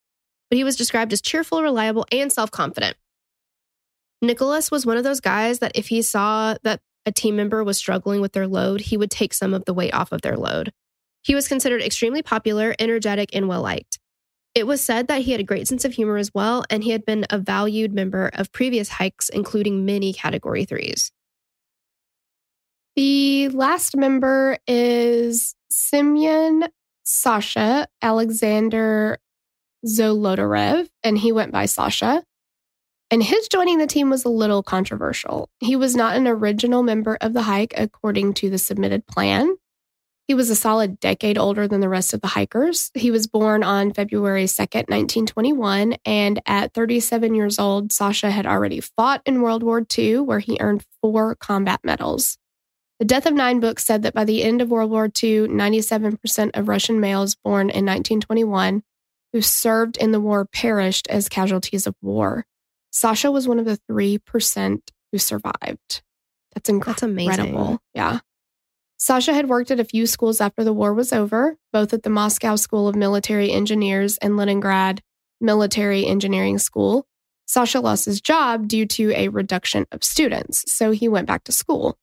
[0.52, 2.96] but he was described as cheerful, reliable, and self confident.
[4.22, 7.76] Nicholas was one of those guys that if he saw that a team member was
[7.76, 10.72] struggling with their load, he would take some of the weight off of their load.
[11.24, 13.98] He was considered extremely popular, energetic, and well liked.
[14.54, 16.92] It was said that he had a great sense of humor as well, and he
[16.92, 21.12] had been a valued member of previous hikes, including many category threes.
[22.96, 26.66] The last member is Simeon
[27.04, 29.18] Sasha Alexander
[29.86, 32.24] Zolotarev, and he went by Sasha.
[33.10, 35.50] And his joining the team was a little controversial.
[35.60, 39.56] He was not an original member of the hike according to the submitted plan.
[40.28, 42.92] He was a solid decade older than the rest of the hikers.
[42.94, 48.80] He was born on February 2nd, 1921, and at 37 years old, Sasha had already
[48.80, 52.38] fought in World War II, where he earned four combat medals.
[53.02, 56.52] The Death of Nine book said that by the end of World War II, 97%
[56.54, 58.84] of Russian males born in 1921
[59.34, 62.46] who served in the war perished as casualties of war.
[62.92, 66.04] Sasha was one of the 3% who survived.
[66.54, 66.92] That's incredible.
[66.92, 67.80] That's amazing.
[67.96, 68.20] Yeah.
[68.98, 72.12] Sasha had worked at a few schools after the war was over, both at the
[72.12, 75.02] Moscow School of Military Engineers and Leningrad
[75.40, 77.08] Military Engineering School.
[77.48, 81.52] Sasha lost his job due to a reduction of students, so he went back to
[81.52, 81.98] school.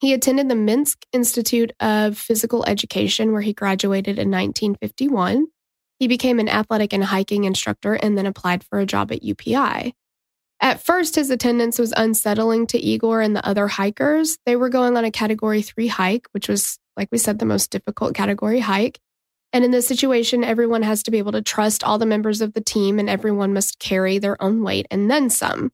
[0.00, 5.46] He attended the Minsk Institute of Physical Education, where he graduated in 1951.
[5.98, 9.92] He became an athletic and hiking instructor and then applied for a job at UPI.
[10.60, 14.38] At first, his attendance was unsettling to Igor and the other hikers.
[14.46, 17.70] They were going on a category three hike, which was, like we said, the most
[17.70, 18.98] difficult category hike.
[19.52, 22.54] And in this situation, everyone has to be able to trust all the members of
[22.54, 25.70] the team and everyone must carry their own weight and then some.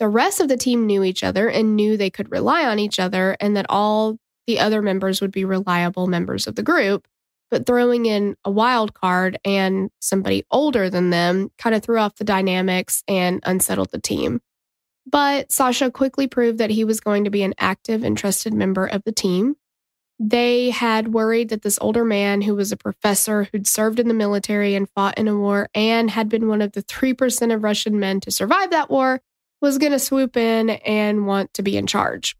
[0.00, 2.98] The rest of the team knew each other and knew they could rely on each
[2.98, 7.06] other and that all the other members would be reliable members of the group.
[7.50, 12.16] But throwing in a wild card and somebody older than them kind of threw off
[12.16, 14.40] the dynamics and unsettled the team.
[15.04, 18.86] But Sasha quickly proved that he was going to be an active and trusted member
[18.86, 19.56] of the team.
[20.18, 24.14] They had worried that this older man, who was a professor who'd served in the
[24.14, 27.98] military and fought in a war and had been one of the 3% of Russian
[27.98, 29.20] men to survive that war,
[29.60, 32.36] was going to swoop in and want to be in charge.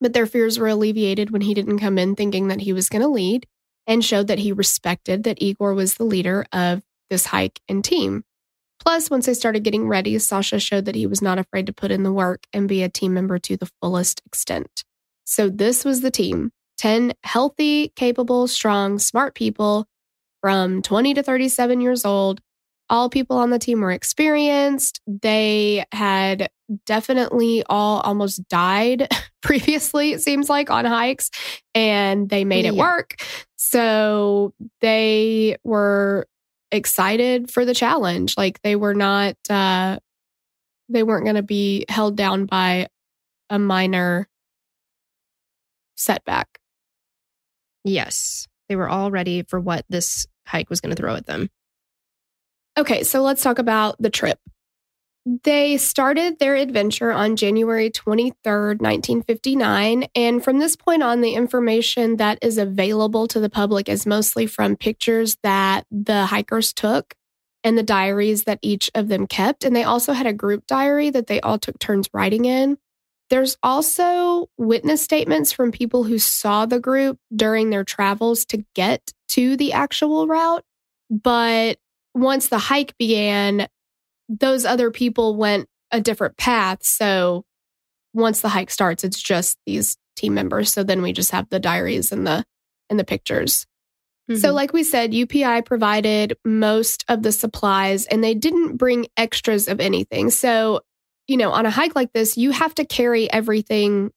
[0.00, 3.02] But their fears were alleviated when he didn't come in thinking that he was going
[3.02, 3.46] to lead
[3.86, 8.24] and showed that he respected that Igor was the leader of this hike and team.
[8.78, 11.90] Plus, once they started getting ready, Sasha showed that he was not afraid to put
[11.90, 14.84] in the work and be a team member to the fullest extent.
[15.24, 19.86] So, this was the team 10 healthy, capable, strong, smart people
[20.40, 22.40] from 20 to 37 years old.
[22.90, 25.00] All people on the team were experienced.
[25.06, 26.50] They had
[26.86, 29.08] definitely all almost died
[29.42, 31.30] previously, it seems like, on hikes,
[31.74, 33.16] and they made it work.
[33.56, 36.26] So they were
[36.70, 38.36] excited for the challenge.
[38.36, 39.98] Like they were not uh
[40.88, 42.88] they weren't going to be held down by
[43.50, 44.28] a minor
[45.96, 46.58] setback.
[47.84, 48.46] Yes.
[48.68, 51.48] They were all ready for what this hike was going to throw at them.
[52.78, 54.38] Okay, so let's talk about the trip.
[55.42, 60.04] They started their adventure on January 23rd, 1959.
[60.14, 64.46] And from this point on, the information that is available to the public is mostly
[64.46, 67.14] from pictures that the hikers took
[67.64, 69.64] and the diaries that each of them kept.
[69.64, 72.78] And they also had a group diary that they all took turns writing in.
[73.28, 79.12] There's also witness statements from people who saw the group during their travels to get
[79.30, 80.64] to the actual route.
[81.10, 81.78] But
[82.20, 83.68] once the hike began,
[84.28, 86.82] those other people went a different path.
[86.82, 87.44] So
[88.12, 90.72] once the hike starts, it's just these team members.
[90.72, 92.44] So then we just have the diaries and the
[92.90, 93.66] and the pictures.
[94.30, 94.40] Mm-hmm.
[94.40, 99.68] So like we said, UPI provided most of the supplies and they didn't bring extras
[99.68, 100.30] of anything.
[100.30, 100.80] So,
[101.26, 104.10] you know, on a hike like this, you have to carry everything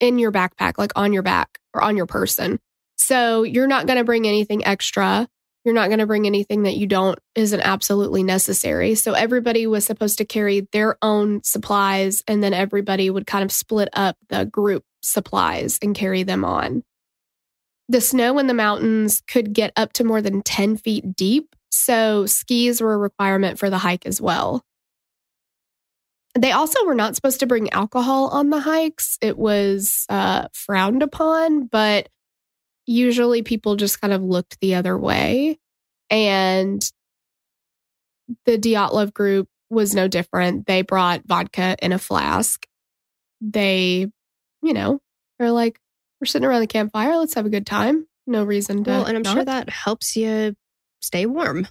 [0.00, 2.58] in your backpack, like on your back or on your person.
[2.96, 5.28] So you're not going to bring anything extra.
[5.64, 8.96] You're not going to bring anything that you don't isn't absolutely necessary.
[8.96, 13.52] So everybody was supposed to carry their own supplies and then everybody would kind of
[13.52, 16.82] split up the group supplies and carry them on.
[17.88, 21.54] The snow in the mountains could get up to more than 10 feet deep.
[21.70, 24.64] So skis were a requirement for the hike as well.
[26.34, 29.18] They also were not supposed to bring alcohol on the hikes.
[29.20, 32.08] It was uh, frowned upon, but
[32.86, 35.58] usually people just kind of looked the other way.
[36.10, 36.82] And
[38.44, 40.66] the Dyatlov group was no different.
[40.66, 42.66] They brought vodka in a flask.
[43.40, 44.06] They,
[44.62, 45.00] you know,
[45.38, 45.78] they're like,
[46.20, 47.16] we're sitting around the campfire.
[47.16, 48.06] Let's have a good time.
[48.26, 48.90] No reason to.
[48.90, 49.34] Well, and I'm not.
[49.34, 50.54] sure that helps you
[51.00, 51.66] stay warm.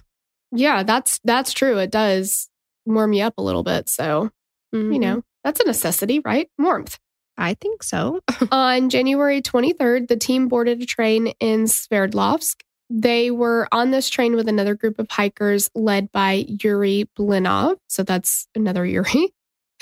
[0.50, 1.78] Yeah, that's that's true.
[1.78, 2.50] It does
[2.84, 3.88] warm you up a little bit.
[3.88, 4.30] So,
[4.74, 4.92] Mhm.
[4.92, 6.50] you know, that's a necessity, right?
[6.58, 6.98] Warmth.
[7.36, 8.20] I think so.
[8.52, 12.56] On January 23rd, the team boarded a train in Sverdlovsk.
[12.94, 17.76] They were on this train with another group of hikers led by Yuri Blinov.
[17.88, 19.32] So that's another Yuri,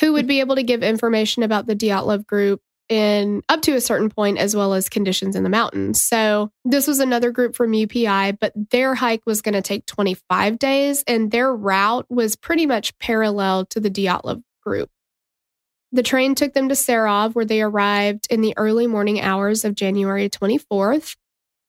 [0.00, 3.80] who would be able to give information about the Dyatlov group in up to a
[3.80, 6.02] certain point, as well as conditions in the mountains.
[6.02, 10.58] So this was another group from UPI, but their hike was going to take 25
[10.58, 14.90] days, and their route was pretty much parallel to the Dyatlov group.
[15.92, 19.74] The train took them to Serov, where they arrived in the early morning hours of
[19.74, 21.16] January 24th.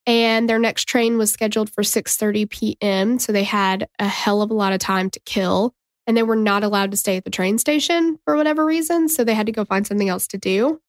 [0.05, 3.19] And their next train was scheduled for 6:30 p.m.
[3.19, 5.73] So they had a hell of a lot of time to kill.
[6.07, 9.07] And they were not allowed to stay at the train station for whatever reason.
[9.07, 10.81] So they had to go find something else to do.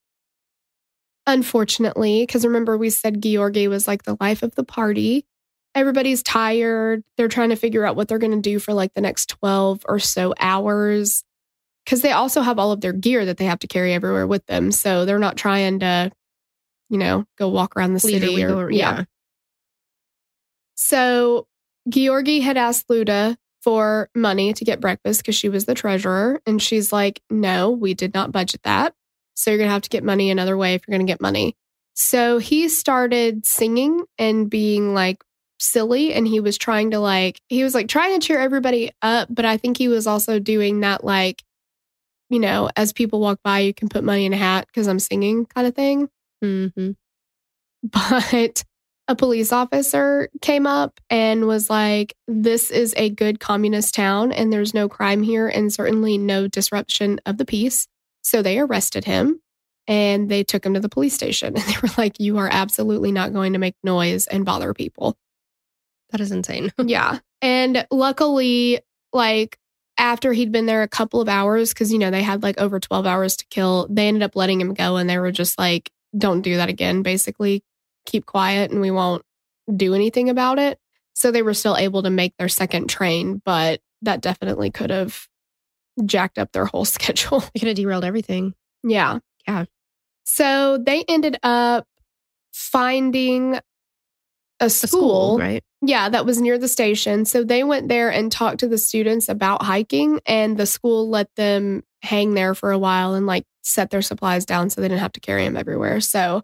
[1.26, 5.24] Unfortunately, because remember, we said Georgi was like the life of the party.
[5.74, 7.04] Everybody's tired.
[7.16, 9.84] They're trying to figure out what they're going to do for like the next 12
[9.88, 11.22] or so hours
[11.84, 14.44] because they also have all of their gear that they have to carry everywhere with
[14.46, 14.70] them.
[14.72, 16.10] So they're not trying to,
[16.88, 19.04] you know, go walk around the city or the- yeah.
[20.74, 21.46] So
[21.88, 26.60] Georgi had asked Luda for money to get breakfast because she was the treasurer, and
[26.60, 28.94] she's like, "No, we did not budget that.
[29.34, 31.56] So you're gonna have to get money another way if you're gonna get money."
[31.94, 35.22] So he started singing and being like
[35.60, 39.28] silly and he was trying to like he was like trying to cheer everybody up
[39.30, 41.40] but i think he was also doing that like
[42.32, 44.98] you know, as people walk by, you can put money in a hat because I'm
[44.98, 46.08] singing kind of thing.
[46.42, 46.92] Mm-hmm.
[47.84, 48.64] But
[49.08, 54.52] a police officer came up and was like, This is a good communist town and
[54.52, 57.88] there's no crime here and certainly no disruption of the peace.
[58.22, 59.40] So they arrested him
[59.88, 61.54] and they took him to the police station.
[61.56, 65.16] And they were like, You are absolutely not going to make noise and bother people.
[66.10, 66.72] That is insane.
[66.78, 67.18] yeah.
[67.42, 68.80] And luckily,
[69.12, 69.58] like
[69.98, 72.80] after he'd been there a couple of hours, because, you know, they had like over
[72.80, 75.90] 12 hours to kill, they ended up letting him go and they were just like,
[76.16, 77.62] don't do that again, basically.
[78.06, 79.22] Keep quiet and we won't
[79.74, 80.78] do anything about it.
[81.14, 85.28] So they were still able to make their second train, but that definitely could have
[86.04, 87.44] jacked up their whole schedule.
[87.54, 88.54] It could have derailed everything.
[88.82, 89.18] Yeah.
[89.46, 89.66] Yeah.
[90.24, 91.86] So they ended up
[92.52, 93.56] finding
[94.60, 95.64] a A school, right?
[95.82, 97.24] Yeah, that was near the station.
[97.24, 101.34] So they went there and talked to the students about hiking, and the school let
[101.34, 105.00] them hang there for a while and like set their supplies down so they didn't
[105.00, 106.00] have to carry them everywhere.
[106.00, 106.42] So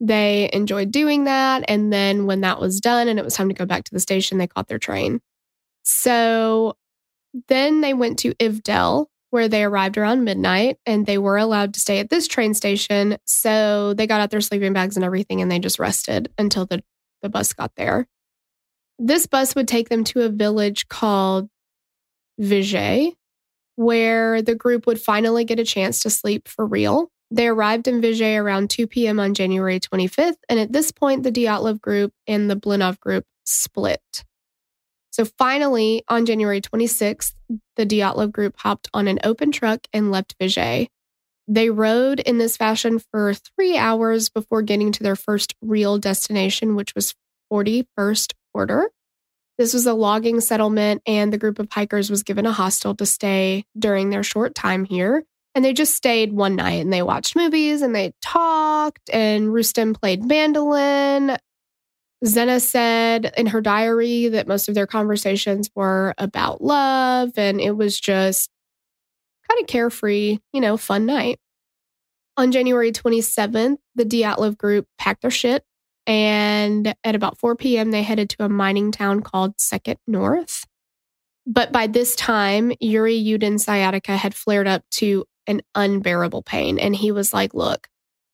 [0.00, 1.64] they enjoyed doing that.
[1.68, 4.00] And then when that was done and it was time to go back to the
[4.00, 5.20] station, they caught their train.
[5.84, 6.76] So
[7.48, 11.80] then they went to Ivdel, where they arrived around midnight and they were allowed to
[11.80, 13.16] stay at this train station.
[13.26, 16.82] So they got out their sleeping bags and everything and they just rested until the,
[17.22, 18.08] the bus got there.
[18.98, 21.48] This bus would take them to a village called
[22.40, 23.12] Vizhai.
[23.76, 27.10] where the group would finally get a chance to sleep for real.
[27.30, 29.18] They arrived in Vizhai around 2 p.m.
[29.18, 34.24] on January 25th, and at this point, the Dyatlov group and the Blinov group split.
[35.10, 37.32] So finally, on January 26th,
[37.76, 40.88] the Dyatlov group hopped on an open truck and left Vizhai.
[41.48, 46.76] They rode in this fashion for three hours before getting to their first real destination,
[46.76, 47.14] which was
[47.52, 48.90] 41st Order.
[49.58, 53.06] This was a logging settlement, and the group of hikers was given a hostel to
[53.06, 55.24] stay during their short time here.
[55.54, 59.94] And they just stayed one night and they watched movies and they talked, and Rustem
[59.94, 61.36] played mandolin.
[62.24, 67.76] Zena said in her diary that most of their conversations were about love, and it
[67.76, 68.48] was just
[69.50, 71.38] kind of carefree, you know, fun night.
[72.36, 75.64] On January 27th, the Dyatlov group packed their shit,
[76.06, 80.66] and at about 4 p.m., they headed to a mining town called Second North.
[81.46, 86.78] But by this time, Yuri Yudin's sciatica had flared up to an unbearable pain.
[86.78, 87.88] And he was like, Look,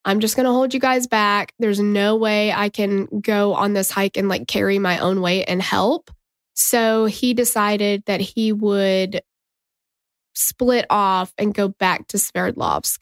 [0.04, 1.52] I'm just going to hold you guys back.
[1.58, 5.44] There's no way I can go on this hike and like carry my own weight
[5.46, 6.10] and help.
[6.54, 9.22] So he decided that he would
[10.34, 12.98] split off and go back to Sverdlovsk.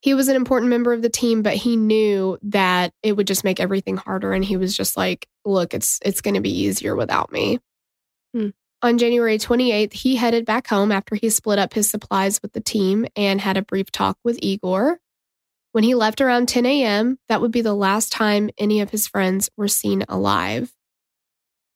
[0.00, 3.44] He was an important member of the team, but he knew that it would just
[3.44, 4.32] make everything harder.
[4.32, 7.58] And he was just like, look, it's it's going to be easier without me.
[8.32, 8.50] Hmm.
[8.80, 12.60] On January 28th, he headed back home after he split up his supplies with the
[12.60, 15.00] team and had a brief talk with Igor.
[15.72, 19.08] When he left around 10 a.m., that would be the last time any of his
[19.08, 20.72] friends were seen alive.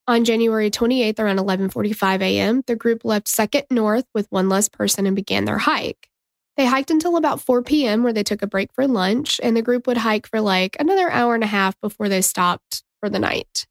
[0.07, 5.07] On January 28th, around 11:45 a.m., the group left Second North with one less person
[5.07, 6.09] and began their hike.
[6.57, 9.62] They hiked until about 4 p.m., where they took a break for lunch, and the
[9.62, 13.18] group would hike for like another hour and a half before they stopped for the
[13.18, 13.66] night.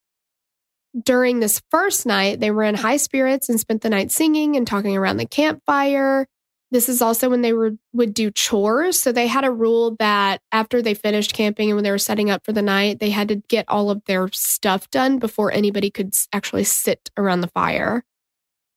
[0.99, 4.67] During this first night, they were in high spirits and spent the night singing and
[4.67, 6.27] talking around the campfire.
[6.71, 8.99] This is also when they were would do chores.
[8.99, 12.29] So they had a rule that after they finished camping and when they were setting
[12.29, 15.89] up for the night, they had to get all of their stuff done before anybody
[15.89, 18.03] could actually sit around the fire.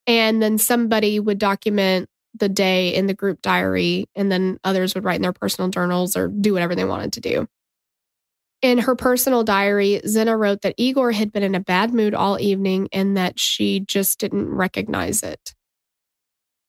[0.06, 5.04] And then somebody would document the day in the group diary, and then others would
[5.04, 7.46] write in their personal journals or do whatever they wanted to do.
[8.62, 12.40] In her personal diary, Zena wrote that Igor had been in a bad mood all
[12.40, 15.54] evening and that she just didn't recognize it.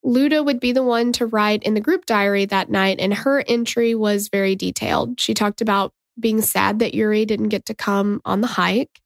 [0.06, 3.44] Luda would be the one to write in the group diary that night, and her
[3.48, 5.20] entry was very detailed.
[5.20, 9.00] She talked about being sad that Yuri didn't get to come on the hike.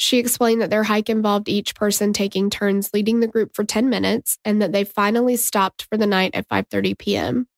[0.00, 3.90] She explained that their hike involved each person taking turns leading the group for 10
[3.90, 7.48] minutes and that they finally stopped for the night at 5:30 p.m.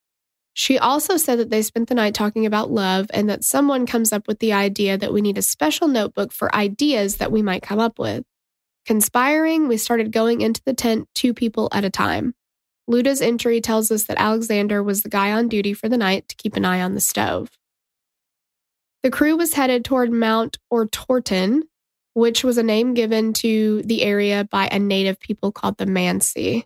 [0.54, 4.10] She also said that they spent the night talking about love and that someone comes
[4.10, 7.62] up with the idea that we need a special notebook for ideas that we might
[7.62, 8.24] come up with.
[8.86, 12.34] Conspiring, we started going into the tent two people at a time.
[12.88, 16.36] Luda's entry tells us that Alexander was the guy on duty for the night to
[16.36, 17.50] keep an eye on the stove.
[19.02, 21.62] The crew was headed toward Mount Otorten,
[22.14, 26.64] which was a name given to the area by a native people called the Mansi.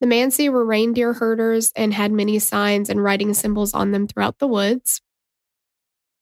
[0.00, 4.38] The Mansi were reindeer herders and had many signs and writing symbols on them throughout
[4.38, 5.00] the woods.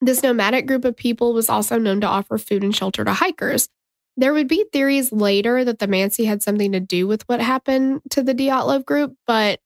[0.00, 3.68] This nomadic group of people was also known to offer food and shelter to hikers.
[4.16, 8.02] There would be theories later that the Mansi had something to do with what happened
[8.10, 9.58] to the Dyatlov group, but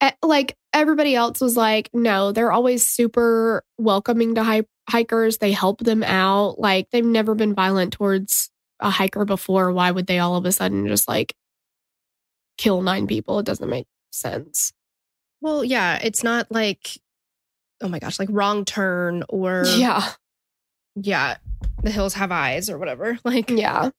[0.00, 5.38] Eh, like everybody else was like, no, they're always super welcoming to hi- hikers.
[5.38, 6.58] They help them out.
[6.58, 9.72] Like they've never been violent towards a hiker before.
[9.72, 11.34] Why would they all of a sudden just like
[12.58, 13.40] kill nine people?
[13.40, 14.72] It doesn't make sense.
[15.40, 16.88] Well, yeah, it's not like,
[17.80, 20.08] oh my gosh, like wrong turn or Yeah.
[20.94, 21.36] yeah,
[21.82, 23.18] the hills have eyes or whatever.
[23.24, 23.90] Like, Yeah.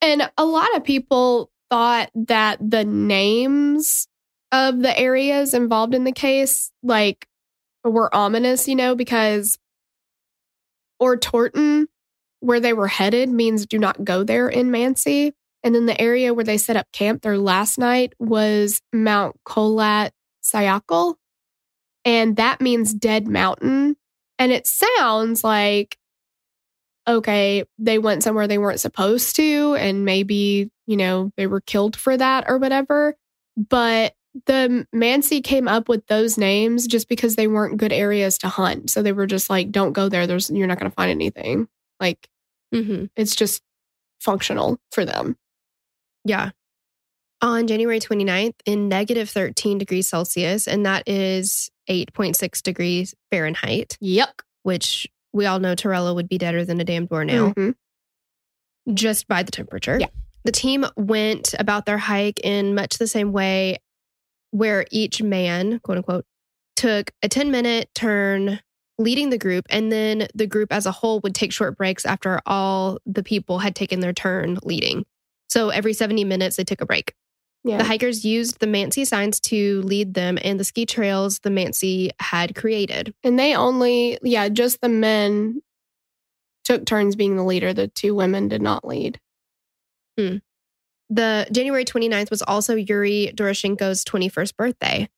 [0.00, 4.06] And a lot of people thought that the names
[4.56, 7.26] of the areas involved in the case like
[7.84, 9.58] were ominous, you know, because
[11.00, 11.86] Otorten,
[12.40, 15.32] where they were headed, means do not go there in Mansi.
[15.62, 20.10] And then the area where they set up camp their last night was Mount Kholat
[20.42, 21.16] Syakhl.
[22.04, 23.96] And that means dead mountain.
[24.38, 25.98] And it sounds like,
[27.08, 31.96] okay, they went somewhere they weren't supposed to, and maybe, you know, they were killed
[31.96, 33.16] for that or whatever.
[33.56, 34.14] But
[34.44, 38.90] the Mansi came up with those names just because they weren't good areas to hunt.
[38.90, 40.26] So they were just like, don't go there.
[40.26, 41.68] There's you're not going to find anything.
[41.98, 42.28] Like
[42.74, 43.06] mm-hmm.
[43.16, 43.62] it's just
[44.20, 45.36] functional for them.
[46.24, 46.50] yeah.
[47.42, 54.40] On January 29th, in negative 13 degrees Celsius, and that is 8.6 degrees Fahrenheit, Yuck.
[54.62, 57.74] which we all know Torella would be deader than a damn doornail Mhm.
[58.94, 59.98] just by the temperature.
[60.00, 60.08] Yeah.
[60.44, 63.78] The team went about their hike in much the same way
[64.56, 66.24] where each man, quote unquote,
[66.76, 68.60] took a 10 minute turn
[68.98, 72.40] leading the group, and then the group as a whole would take short breaks after
[72.46, 75.04] all the people had taken their turn leading.
[75.50, 77.14] So every 70 minutes, they took a break.
[77.64, 77.78] Yeah.
[77.78, 82.10] The hikers used the Mansi signs to lead them and the ski trails the Mansi
[82.20, 83.12] had created.
[83.22, 85.60] and they only, yeah, just the men
[86.64, 87.74] took turns being the leader.
[87.74, 89.20] The two women did not lead.
[90.16, 90.36] Hmm.
[91.08, 95.08] The January 29th was also Yuri Doroshenko's 21st birthday.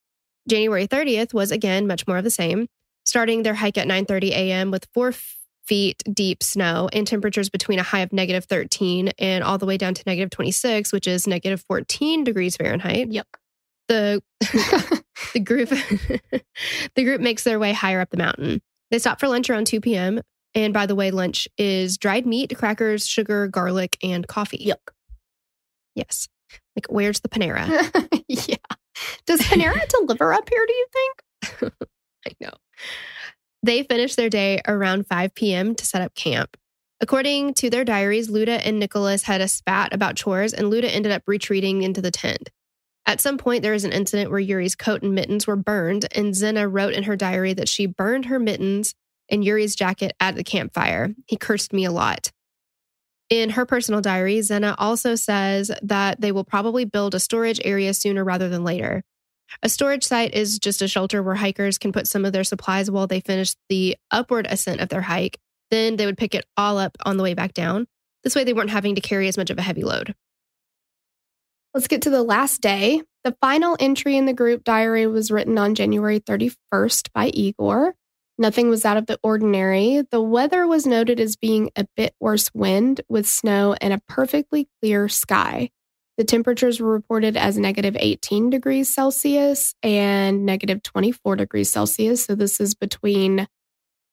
[0.49, 2.69] January 30th was again much more of the same,
[3.05, 4.71] starting their hike at 9:30 a.m.
[4.71, 5.13] with 4
[5.67, 9.77] feet deep snow and temperatures between a high of negative 13 and all the way
[9.77, 13.11] down to negative 26, which is negative 14 degrees Fahrenheit.
[13.11, 13.25] Yuck.
[13.89, 14.23] The
[15.35, 15.69] the group
[16.95, 18.61] the group makes their way higher up the mountain.
[18.91, 20.21] They stop for lunch around 2 p.m.
[20.55, 24.67] And by the way, lunch is dried meat, crackers, sugar, garlic, and coffee.
[24.67, 24.93] Yuck.
[25.99, 26.29] Yes.
[26.77, 27.69] Like, where's the Panera?
[28.29, 28.57] yeah.
[29.27, 31.73] Does Panera deliver up here, do you think?
[32.27, 32.53] I know.
[33.65, 35.75] They finished their day around 5 p.m.
[35.75, 36.57] to set up camp.
[37.01, 41.11] According to their diaries, Luda and Nicholas had a spat about chores, and Luda ended
[41.11, 42.51] up retreating into the tent.
[43.07, 46.35] At some point, there was an incident where Yuri's coat and mittens were burned, and
[46.35, 48.95] Zena wrote in her diary that she burned her mittens
[49.29, 51.15] and Yuri's jacket at the campfire.
[51.27, 52.31] He cursed me a lot.
[53.31, 57.93] In her personal diary, Zena also says that they will probably build a storage area
[57.93, 59.03] sooner rather than later.
[59.63, 62.91] A storage site is just a shelter where hikers can put some of their supplies
[62.91, 65.39] while they finish the upward ascent of their hike.
[65.71, 67.87] Then they would pick it all up on the way back down.
[68.25, 70.15] This way, they weren't having to carry as much of a heavy load.
[71.75, 73.03] Let's get to the last day.
[73.25, 77.95] The final entry in the group diary was written on January 31st by Igor.
[78.39, 80.03] Nothing was out of the ordinary.
[80.11, 84.69] The weather was noted as being a bit worse wind with snow and a perfectly
[84.81, 85.71] clear sky.
[86.19, 92.25] The temperatures were reported as negative 18 degrees Celsius and negative 24 degrees Celsius.
[92.25, 93.49] So this is between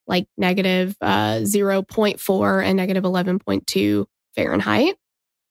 [0.08, 4.06] like negative, uh, 0.4 and negative 11.2
[4.36, 4.96] Fahrenheit.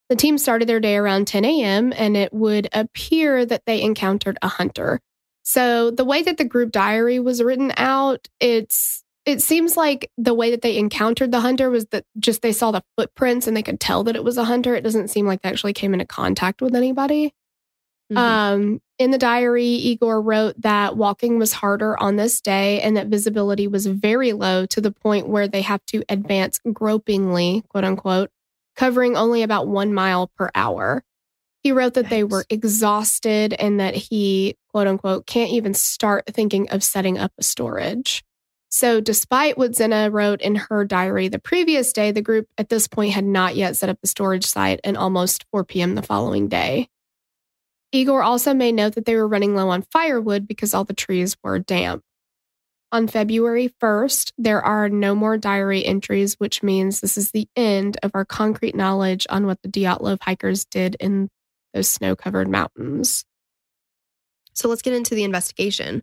[0.09, 4.39] The team started their day around 10 a.m., and it would appear that they encountered
[4.43, 5.01] a hunter.
[5.45, 10.35] So the way that the group diary was written out, it's it seems like the
[10.35, 13.63] way that they encountered the hunter was that just they saw the footprints and they
[13.63, 14.75] could tell that it was a hunter.
[14.75, 17.33] It doesn't seem like they actually came into contact with anybody.
[18.13, 18.19] Mhm.
[18.19, 23.07] Um, in the diary, Igor wrote that walking was harder on this day and that
[23.07, 28.31] visibility was very low to the point where they have to advance gropingly, quote unquote,
[28.77, 31.03] covering only about one mile per hour.
[31.65, 36.69] He wrote that they were exhausted and that he, quote unquote, can't even start thinking
[36.69, 38.23] of setting up a storage.
[38.69, 42.87] So, despite what Zena wrote in her diary the previous day, the group at this
[42.87, 45.95] point had not yet set up the storage site and almost 4 p.m.
[45.95, 46.89] the following day.
[47.93, 51.35] Igor also made note that they were running low on firewood because all the trees
[51.43, 52.03] were damp.
[52.93, 57.97] On February 1st, there are no more diary entries, which means this is the end
[58.03, 61.31] of our concrete knowledge on what the Dyatlov hikers did in
[61.75, 63.25] those snow covered mountains.
[64.55, 66.03] So let's get into the investigation.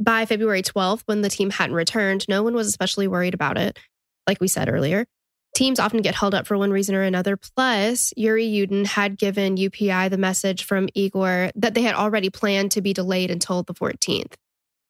[0.00, 3.78] By February 12th, when the team hadn't returned, no one was especially worried about it.
[4.26, 5.06] Like we said earlier,
[5.54, 7.36] teams often get held up for one reason or another.
[7.36, 12.72] Plus, Yuri Yudin had given UPI the message from Igor that they had already planned
[12.72, 14.34] to be delayed until the 14th.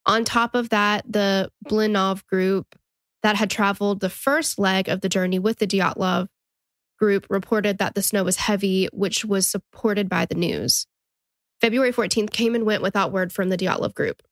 [0.07, 2.77] On top of that, the Blinov group
[3.23, 6.29] that had traveled the first leg of the journey with the Dyatlov
[6.99, 10.87] group reported that the snow was heavy, which was supported by the news.
[11.61, 14.23] February 14th came and went without word from the Dyatlov group.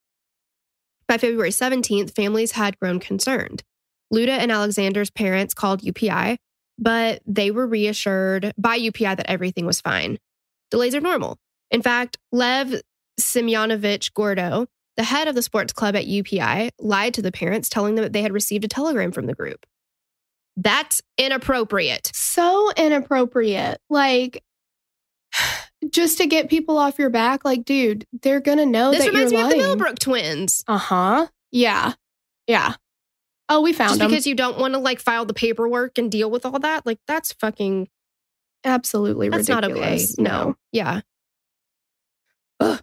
[1.06, 3.62] By February 17th, families had grown concerned.
[4.12, 6.36] Luda and Alexander's parents called UPI,
[6.78, 10.18] but they were reassured by UPI that everything was fine.
[10.70, 11.38] Delays are normal.
[11.70, 12.82] In fact, Lev
[13.20, 17.94] Semyonovich Gordo, the head of the sports club at UPI, lied to the parents, telling
[17.94, 19.66] them that they had received a telegram from the group.
[20.56, 22.10] That's inappropriate.
[22.14, 23.80] So inappropriate.
[23.90, 24.42] Like,
[25.90, 28.98] just to get people off your back, like, dude, they're going to know that.
[28.98, 29.58] this that reminds me you're of the.
[29.58, 30.64] Millbrook twins.
[30.68, 31.26] Uh huh.
[31.50, 31.94] Yeah.
[32.46, 32.74] Yeah.
[33.48, 34.10] Oh, we found Just them.
[34.10, 36.98] because you don't want to like file the paperwork and deal with all that, like
[37.06, 37.88] that's fucking
[38.64, 39.74] Absolutely That's not okay.
[39.74, 40.18] ridiculous.
[40.18, 40.56] No.
[40.72, 41.02] Yeah.
[42.60, 42.80] Ugh.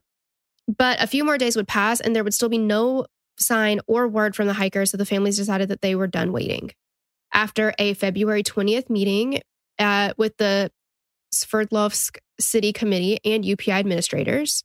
[0.67, 3.07] But a few more days would pass and there would still be no
[3.39, 4.91] sign or word from the hikers.
[4.91, 6.71] So the families decided that they were done waiting.
[7.33, 9.41] After a February 20th meeting
[9.79, 10.71] uh, with the
[11.33, 14.63] Sverdlovsk City Committee and UPI administrators,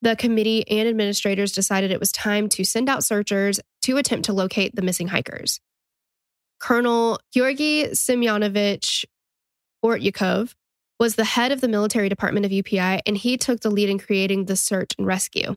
[0.00, 4.32] the committee and administrators decided it was time to send out searchers to attempt to
[4.32, 5.60] locate the missing hikers.
[6.58, 9.04] Colonel Georgy Semyonovich
[9.84, 10.54] Ortyukov
[10.98, 13.98] was the head of the military department of UPI, and he took the lead in
[13.98, 15.54] creating the search and rescue.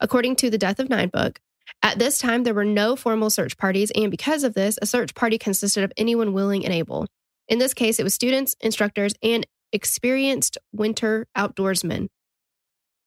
[0.00, 1.40] according to the Death of Nine book.
[1.82, 5.14] At this time, there were no formal search parties, and because of this, a search
[5.14, 7.06] party consisted of anyone willing and able.
[7.48, 12.08] In this case, it was students, instructors, and experienced winter outdoorsmen.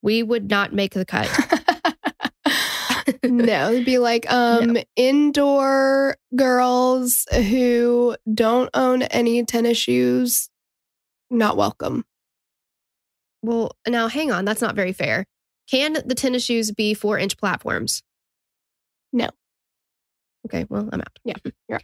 [0.01, 1.30] We would not make the cut.
[3.24, 10.49] no, it'd be like um indoor girls who don't own any tennis shoes,
[11.30, 12.05] not welcome.
[13.43, 15.26] well, now hang on, that's not very fair.
[15.69, 18.01] Can the tennis shoes be four inch platforms?
[19.14, 19.30] No.
[20.45, 21.20] Okay, well, I'm out.
[21.24, 21.36] Yeah,
[21.70, 21.84] you're out.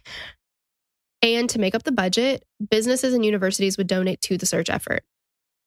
[1.22, 5.02] And to make up the budget, businesses and universities would donate to the search effort.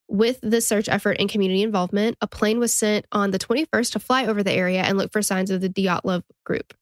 [0.10, 4.00] With the search effort and community involvement, a plane was sent on the 21st to
[4.00, 6.74] fly over the area and look for signs of the Dyatlov group.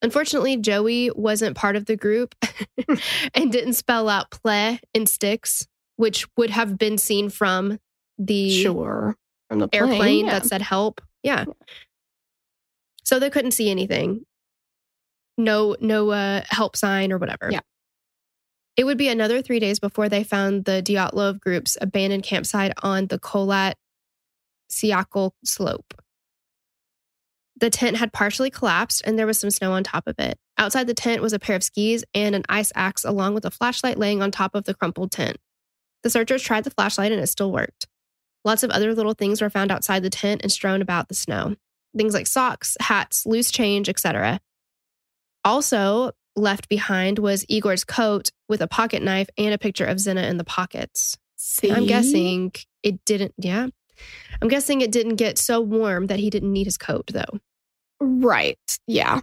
[0.00, 2.34] Unfortunately, Joey wasn't part of the group
[3.34, 5.66] and didn't spell out ple in sticks,
[5.96, 7.78] which would have been seen from
[8.16, 9.16] the Sure.
[9.48, 10.32] From the plane, airplane yeah.
[10.38, 11.00] that said help.
[11.22, 11.46] Yeah.
[13.08, 14.26] So they couldn't see anything.
[15.38, 17.48] No, no uh, help sign or whatever.
[17.50, 17.60] Yeah.
[18.76, 23.06] It would be another three days before they found the Dyatlov group's abandoned campsite on
[23.06, 23.76] the Kholat
[24.70, 25.94] Syakhl slope.
[27.56, 30.36] The tent had partially collapsed and there was some snow on top of it.
[30.58, 33.50] Outside the tent was a pair of skis and an ice axe, along with a
[33.50, 35.38] flashlight laying on top of the crumpled tent.
[36.02, 37.86] The searchers tried the flashlight and it still worked.
[38.44, 41.56] Lots of other little things were found outside the tent and strewn about the snow.
[41.96, 44.40] Things like socks, hats, loose change, etc.
[45.44, 50.22] Also left behind was Igor's coat with a pocket knife and a picture of Zena
[50.22, 51.16] in the pockets.
[51.36, 51.70] See?
[51.70, 53.68] I'm guessing it didn't, yeah.
[54.40, 57.40] I'm guessing it didn't get so warm that he didn't need his coat, though.
[58.00, 58.58] Right.
[58.86, 59.20] Yeah.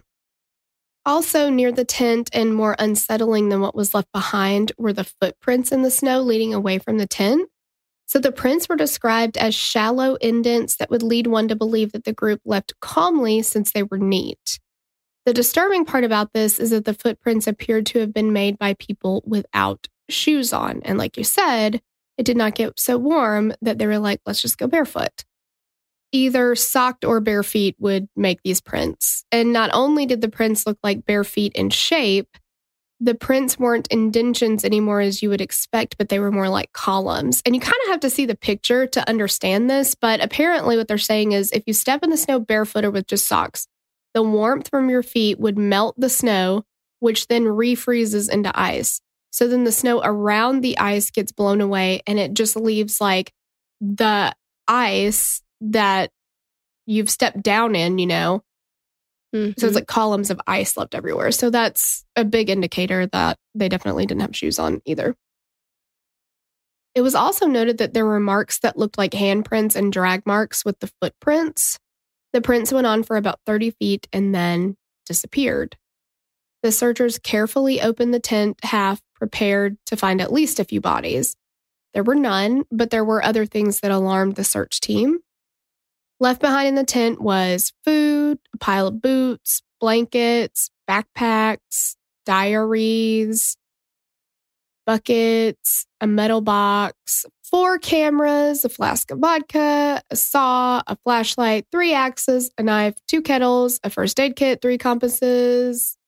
[1.06, 5.72] Also, near the tent and more unsettling than what was left behind were the footprints
[5.72, 7.48] in the snow leading away from the tent.
[8.06, 12.04] So the prints were described as shallow indents that would lead one to believe that
[12.04, 14.60] the group left calmly since they were neat.
[15.24, 18.74] The disturbing part about this is that the footprints appeared to have been made by
[18.74, 20.82] people without shoes on.
[20.84, 21.82] And like you said,
[22.16, 25.24] it did not get so warm that they were like, let's just go barefoot
[26.12, 29.24] either socked or bare feet would make these prints.
[29.32, 32.36] And not only did the prints look like bare feet in shape,
[32.98, 37.42] the prints weren't indentions anymore as you would expect, but they were more like columns.
[37.44, 39.94] And you kind of have to see the picture to understand this.
[39.94, 43.06] But apparently, what they're saying is if you step in the snow barefoot or with
[43.06, 43.66] just socks,
[44.14, 46.64] the warmth from your feet would melt the snow,
[47.00, 49.00] which then refreezes into ice.
[49.30, 53.34] So then the snow around the ice gets blown away and it just leaves like
[53.82, 54.34] the
[54.66, 56.10] ice that
[56.86, 58.42] you've stepped down in, you know.
[59.32, 59.62] So Mhm.
[59.64, 61.30] it's like columns of ice left everywhere.
[61.32, 65.14] So that's a big indicator that they definitely didn't have shoes on either.
[66.94, 70.64] It was also noted that there were marks that looked like handprints and drag marks
[70.64, 71.78] with the footprints.
[72.32, 75.76] The prints went on for about 30 feet and then disappeared.
[76.62, 81.36] The searchers carefully opened the tent half, prepared to find at least a few bodies.
[81.94, 85.18] There were none, but there were other things that alarmed the search team.
[86.18, 93.56] Left behind in the tent was food, a pile of boots, blankets, backpacks, diaries,
[94.86, 101.92] buckets, a metal box, four cameras, a flask of vodka, a saw, a flashlight, three
[101.92, 105.98] axes, a knife, two kettles, a first aid kit, three compasses,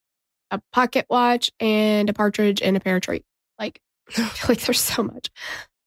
[0.50, 3.24] a pocket watch, and a partridge and a pear tree.
[3.58, 3.80] Like,
[4.48, 5.28] like there's so much.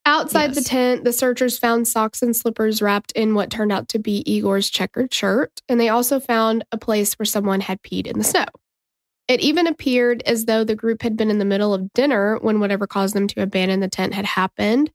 [0.06, 4.00] Outside the tent, the searchers found socks and slippers wrapped in what turned out to
[4.00, 8.18] be Igor's checkered shirt, and they also found a place where someone had peed in
[8.18, 8.46] the snow.
[9.28, 12.60] It even appeared as though the group had been in the middle of dinner when
[12.60, 14.92] whatever caused them to abandon the tent had happened.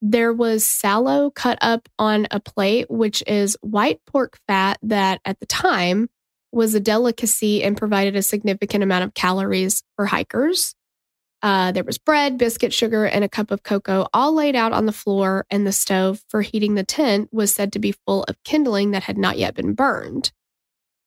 [0.00, 5.38] There was salo cut up on a plate, which is white pork fat that at
[5.38, 6.08] the time
[6.50, 10.74] was a delicacy and provided a significant amount of calories for hikers.
[11.42, 14.86] Uh, there was bread, biscuit, sugar, and a cup of cocoa all laid out on
[14.86, 18.42] the floor, and the stove for heating the tent was said to be full of
[18.42, 20.32] kindling that had not yet been burned.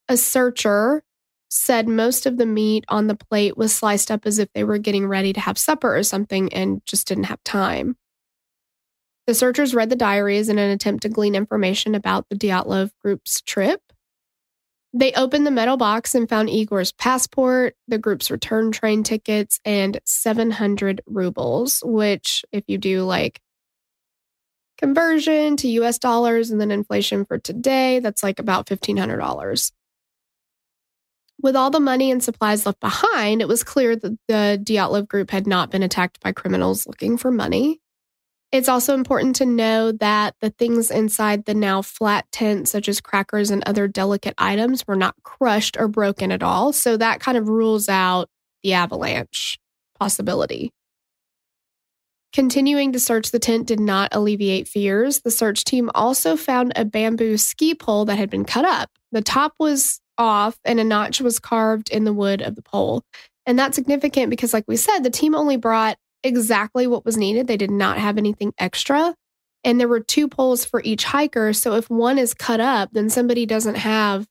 [0.08, 1.04] A searcher
[1.50, 4.78] said most of the meat on the plate was sliced up as if they were
[4.78, 7.98] getting ready to have supper or something and just didn't have time.
[9.26, 13.42] The searchers read the diaries in an attempt to glean information about the Dyatlov group's
[13.42, 13.82] trip.
[14.94, 20.00] They opened the metal box and found Igor's passport, the group's return train tickets, and
[20.06, 23.40] 700 rubles, which, if you do like
[24.80, 29.72] conversion to US dollars and then inflation for today, that's like about $1,500.
[31.42, 35.32] With all the money and supplies left behind, it was clear that the Dyatlov group
[35.32, 37.80] had not been attacked by criminals looking for money.
[38.52, 43.00] It's also important to know that the things inside the now flat tent, such as
[43.00, 46.74] crackers and other delicate items, were not crushed or broken at all.
[46.74, 48.28] So that kind of rules out
[48.64, 49.60] the avalanche
[50.00, 50.72] possibility.
[52.34, 55.22] Continuing to search the tent did not alleviate fears.
[55.22, 58.90] The search team also found a bamboo ski pole that had been cut up.
[59.12, 63.04] The top was off and a notch was carved in the wood of the pole.
[63.46, 67.48] And that's significant because, like we said, the team only brought exactly what was needed.
[67.48, 69.16] They did not have anything extra.
[69.64, 71.54] And there were two poles for each hiker.
[71.54, 74.28] So if one is cut up, then somebody doesn't have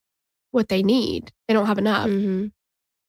[0.50, 1.32] what they need.
[1.46, 2.08] They don't have enough.
[2.08, 2.46] Mm-hmm.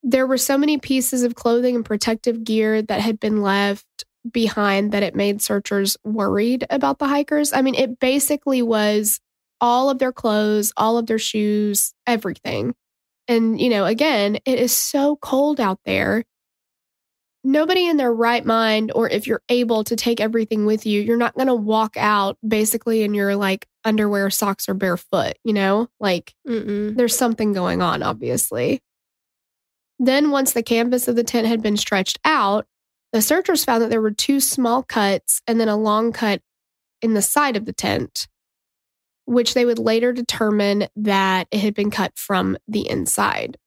[0.03, 3.85] There were so many pieces of clothing and protective gear that had been left
[4.29, 7.53] behind that it made searchers worried about the hikers.
[7.53, 9.19] I mean, it basically was
[9.61, 12.75] all of their clothes, all of their shoes, everything.
[13.27, 16.23] And, you know, again, it is so cold out there.
[17.43, 21.17] Nobody in their right mind, or if you're able to take everything with you, you're
[21.17, 25.87] not going to walk out basically in your like underwear, socks, or barefoot, you know?
[25.99, 26.97] Like Mm-mm.
[26.97, 28.81] there's something going on, obviously.
[29.99, 32.65] Then, once the canvas of the tent had been stretched out,
[33.11, 36.41] the searchers found that there were two small cuts and then a long cut
[37.01, 38.27] in the side of the tent,
[39.25, 43.57] which they would later determine that it had been cut from the inside.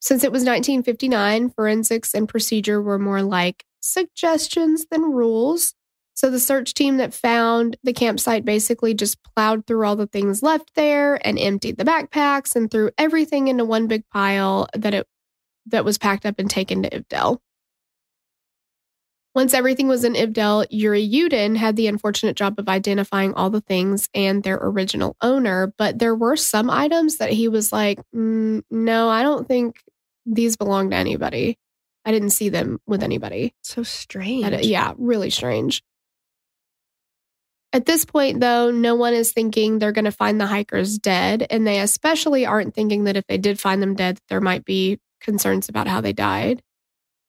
[0.00, 5.74] Since it was 1959, forensics and procedure were more like suggestions than rules.
[6.14, 10.42] So the search team that found the campsite basically just plowed through all the things
[10.42, 15.06] left there and emptied the backpacks and threw everything into one big pile that it
[15.66, 17.38] that was packed up and taken to Ivdel.
[19.38, 23.60] Once everything was in Ivdel, Yuri Yudin had the unfortunate job of identifying all the
[23.60, 25.72] things and their original owner.
[25.78, 29.80] But there were some items that he was like, mm, no, I don't think
[30.26, 31.56] these belong to anybody.
[32.04, 33.54] I didn't see them with anybody.
[33.62, 34.42] So strange.
[34.42, 35.84] That- yeah, really strange.
[37.72, 41.46] At this point, though, no one is thinking they're going to find the hikers dead.
[41.48, 44.98] And they especially aren't thinking that if they did find them dead, there might be
[45.20, 46.60] concerns about how they died.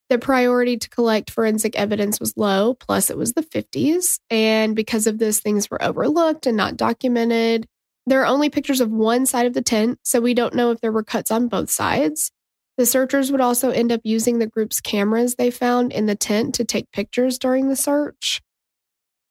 [0.10, 4.20] The priority to collect forensic evidence was low, plus, it was the 50s.
[4.32, 7.68] And because of this, things were overlooked and not documented.
[8.07, 10.82] There are only pictures of one side of the tent, so we don't know if
[10.82, 12.32] there were cuts on both sides.
[12.78, 16.55] The searchers would also end up using the group's cameras they found in the tent
[16.55, 18.41] to take pictures during the search.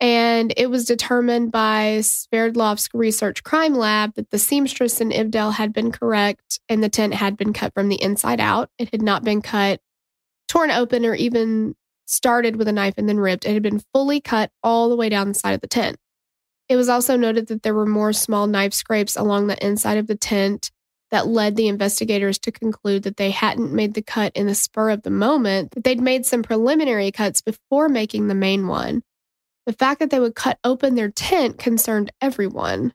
[0.00, 5.72] And it was determined by Sverdlovsk Research Crime Lab that the seamstress in Ivdel had
[5.72, 8.70] been correct and the tent had been cut from the inside out.
[8.78, 9.80] It had not been cut,
[10.48, 11.74] torn open, or even
[12.06, 13.44] started with a knife and then ripped.
[13.44, 15.96] It had been fully cut all the way down the side of the tent.
[16.68, 20.06] It was also noted that there were more small knife scrapes along the inside of
[20.06, 20.70] the tent
[21.10, 24.90] that led the investigators to conclude that they hadn't made the cut in the spur
[24.90, 29.02] of the moment, that they'd made some preliminary cuts before making the main one.
[29.64, 32.92] The fact that they would cut open their tent concerned everyone.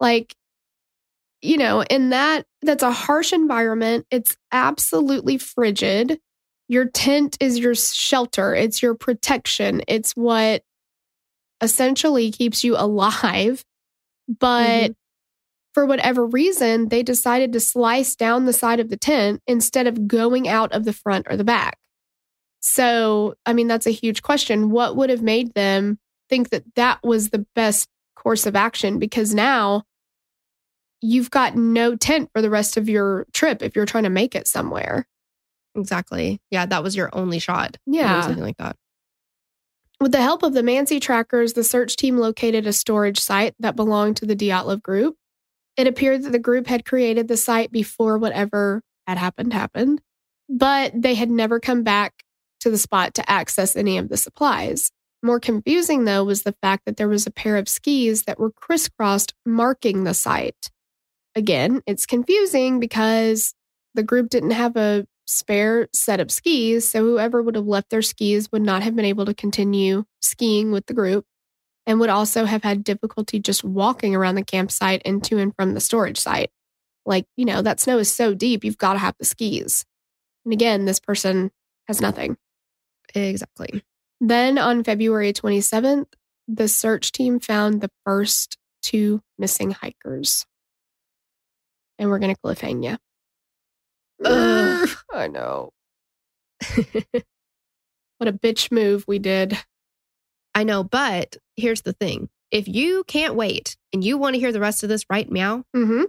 [0.00, 0.34] Like,
[1.40, 4.06] you know, in that, that's a harsh environment.
[4.10, 6.20] It's absolutely frigid.
[6.68, 10.62] Your tent is your shelter, it's your protection, it's what
[11.60, 13.64] essentially keeps you alive.
[14.28, 14.96] But Mhm.
[15.74, 20.06] for whatever reason, they decided to slice down the side of the tent instead of
[20.08, 21.78] going out of the front or the back.
[22.60, 24.70] So, I mean, that's a huge question.
[24.70, 25.98] What would have made them
[26.30, 28.98] think that that was the best course of action?
[28.98, 29.82] Because now
[31.02, 34.34] you've got no tent for the rest of your trip if you're trying to make
[34.34, 35.06] it somewhere.
[35.74, 36.40] Exactly.
[36.50, 37.76] Yeah, that was your only shot.
[37.86, 38.22] Yeah.
[38.22, 38.76] Something like that.
[40.00, 43.76] With the help of the Mansi trackers, the search team located a storage site that
[43.76, 45.16] belonged to the Dyatlov group.
[45.76, 50.00] It appeared that the group had created the site before whatever had happened happened,
[50.48, 52.24] but they had never come back
[52.60, 54.90] to the spot to access any of the supplies.
[55.22, 58.50] More confusing, though, was the fact that there was a pair of skis that were
[58.50, 60.70] crisscrossed marking the site.
[61.34, 63.54] Again, it's confusing because
[63.94, 68.02] the group didn't have a spare set of skis, so whoever would have left their
[68.02, 71.24] skis would not have been able to continue skiing with the group
[71.86, 75.74] and would also have had difficulty just walking around the campsite and to and from
[75.74, 76.50] the storage site.
[77.06, 79.84] Like, you know, that snow is so deep, you've got to have the skis.
[80.44, 81.50] And again, this person
[81.88, 82.36] has nothing.
[83.14, 83.82] Exactly.
[84.20, 86.06] Then on February 27th,
[86.48, 90.46] the search team found the first two missing hikers.
[91.98, 92.96] And we're going to cliffhang you.
[94.24, 94.88] Ugh.
[95.14, 95.72] I know.
[98.18, 99.58] What a bitch move we did.
[100.54, 102.28] I know, but here's the thing.
[102.52, 105.64] If you can't wait and you want to hear the rest of this right meow,
[105.76, 106.04] Mm-hmm.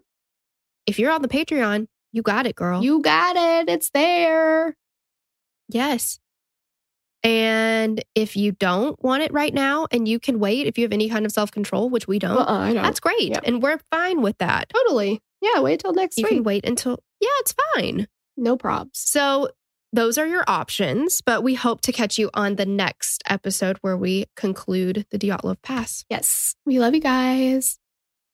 [0.86, 2.84] if you're on the Patreon, you got it, girl.
[2.84, 3.70] You got it.
[3.70, 4.76] It's there.
[5.68, 6.20] yes.
[7.24, 10.93] And if you don't want it right now and you can wait, if you have
[10.93, 12.84] any kind of self control, which we don't, Uh-uh, don't.
[12.84, 13.30] that's great.
[13.30, 13.41] Yep.
[13.45, 14.70] And we're fine with that.
[14.70, 15.22] totally.
[15.41, 16.34] Yeah, wait till next You week.
[16.34, 18.07] can wait until, yeah, it's fine.
[18.38, 18.89] no probs.
[18.93, 19.49] So
[19.93, 23.95] those are your options, but we hope to catch you on the next episode where
[23.95, 26.03] we conclude the Dyatlov Pass.
[26.09, 26.55] Yes.
[26.66, 27.80] We love you guys.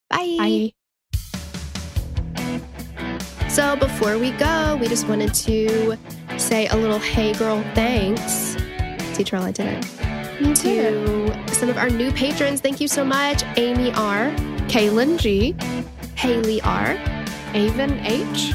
[0.09, 0.37] Bye.
[0.39, 0.73] Bye.
[3.47, 5.97] So before we go, we just wanted to
[6.37, 8.55] say a little hey girl thanks.
[9.23, 10.41] Charlie, I did it.
[10.41, 13.43] You To some of our new patrons, thank you so much.
[13.55, 14.31] Amy R,
[14.67, 15.55] Kaylin G,
[16.15, 16.97] Haley R,
[17.53, 18.53] Avon H,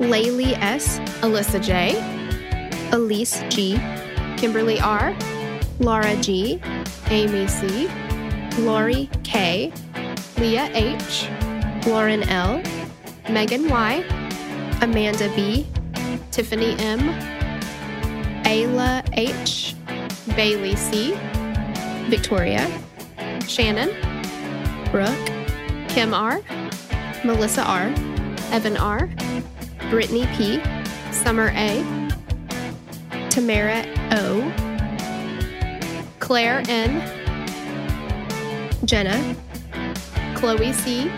[0.00, 1.94] Laylee S, Alyssa J,
[2.90, 3.78] Elise G,
[4.38, 5.14] Kimberly R,
[5.78, 6.58] Laura G,
[7.08, 7.88] Amy C,
[8.58, 9.70] Lori K,
[10.38, 11.28] Leah H,
[11.86, 12.62] Lauren L,
[13.28, 14.02] Megan Y,
[14.80, 15.66] Amanda B,
[16.30, 17.00] Tiffany M,
[18.44, 19.76] Ayla H,
[20.34, 21.14] Bailey C,
[22.08, 22.66] Victoria,
[23.46, 23.90] Shannon,
[24.90, 25.14] Brooke,
[25.88, 26.40] Kim R,
[27.22, 27.92] Melissa R,
[28.50, 29.10] Evan R,
[29.90, 30.62] Brittany P,
[31.12, 31.84] Summer A,
[33.28, 34.52] Tamara O,
[36.20, 37.02] Claire N,
[38.84, 39.36] Jenna,
[40.36, 41.10] Chloe C,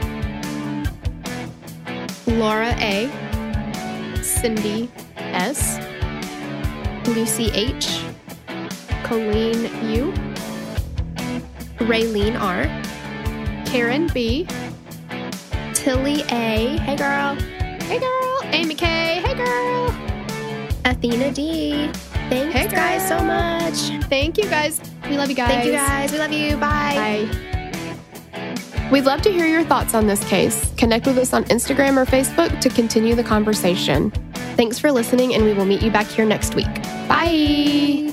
[2.27, 3.11] Laura A,
[4.23, 5.79] Cindy S,
[7.09, 8.03] Lucy H,
[9.05, 10.13] Colleen U,
[11.79, 12.65] Raylene R,
[13.67, 14.47] Karen B,
[15.75, 17.35] Tilly A, hey girl,
[17.89, 18.22] hey girl,
[18.53, 18.87] Amy K,
[19.25, 19.95] hey girl.
[20.85, 21.91] Athena D.
[22.29, 24.05] Thanks Hey, guys so much.
[24.09, 24.81] Thank you guys.
[25.09, 25.49] We love you guys.
[25.49, 26.13] Thank you guys.
[26.13, 26.57] We love you.
[26.57, 27.29] Bye.
[27.31, 28.89] Bye.
[28.91, 30.73] We'd love to hear your thoughts on this case.
[30.77, 34.11] Connect with us on Instagram or Facebook to continue the conversation.
[34.57, 36.73] Thanks for listening, and we will meet you back here next week.
[37.09, 38.13] Bye.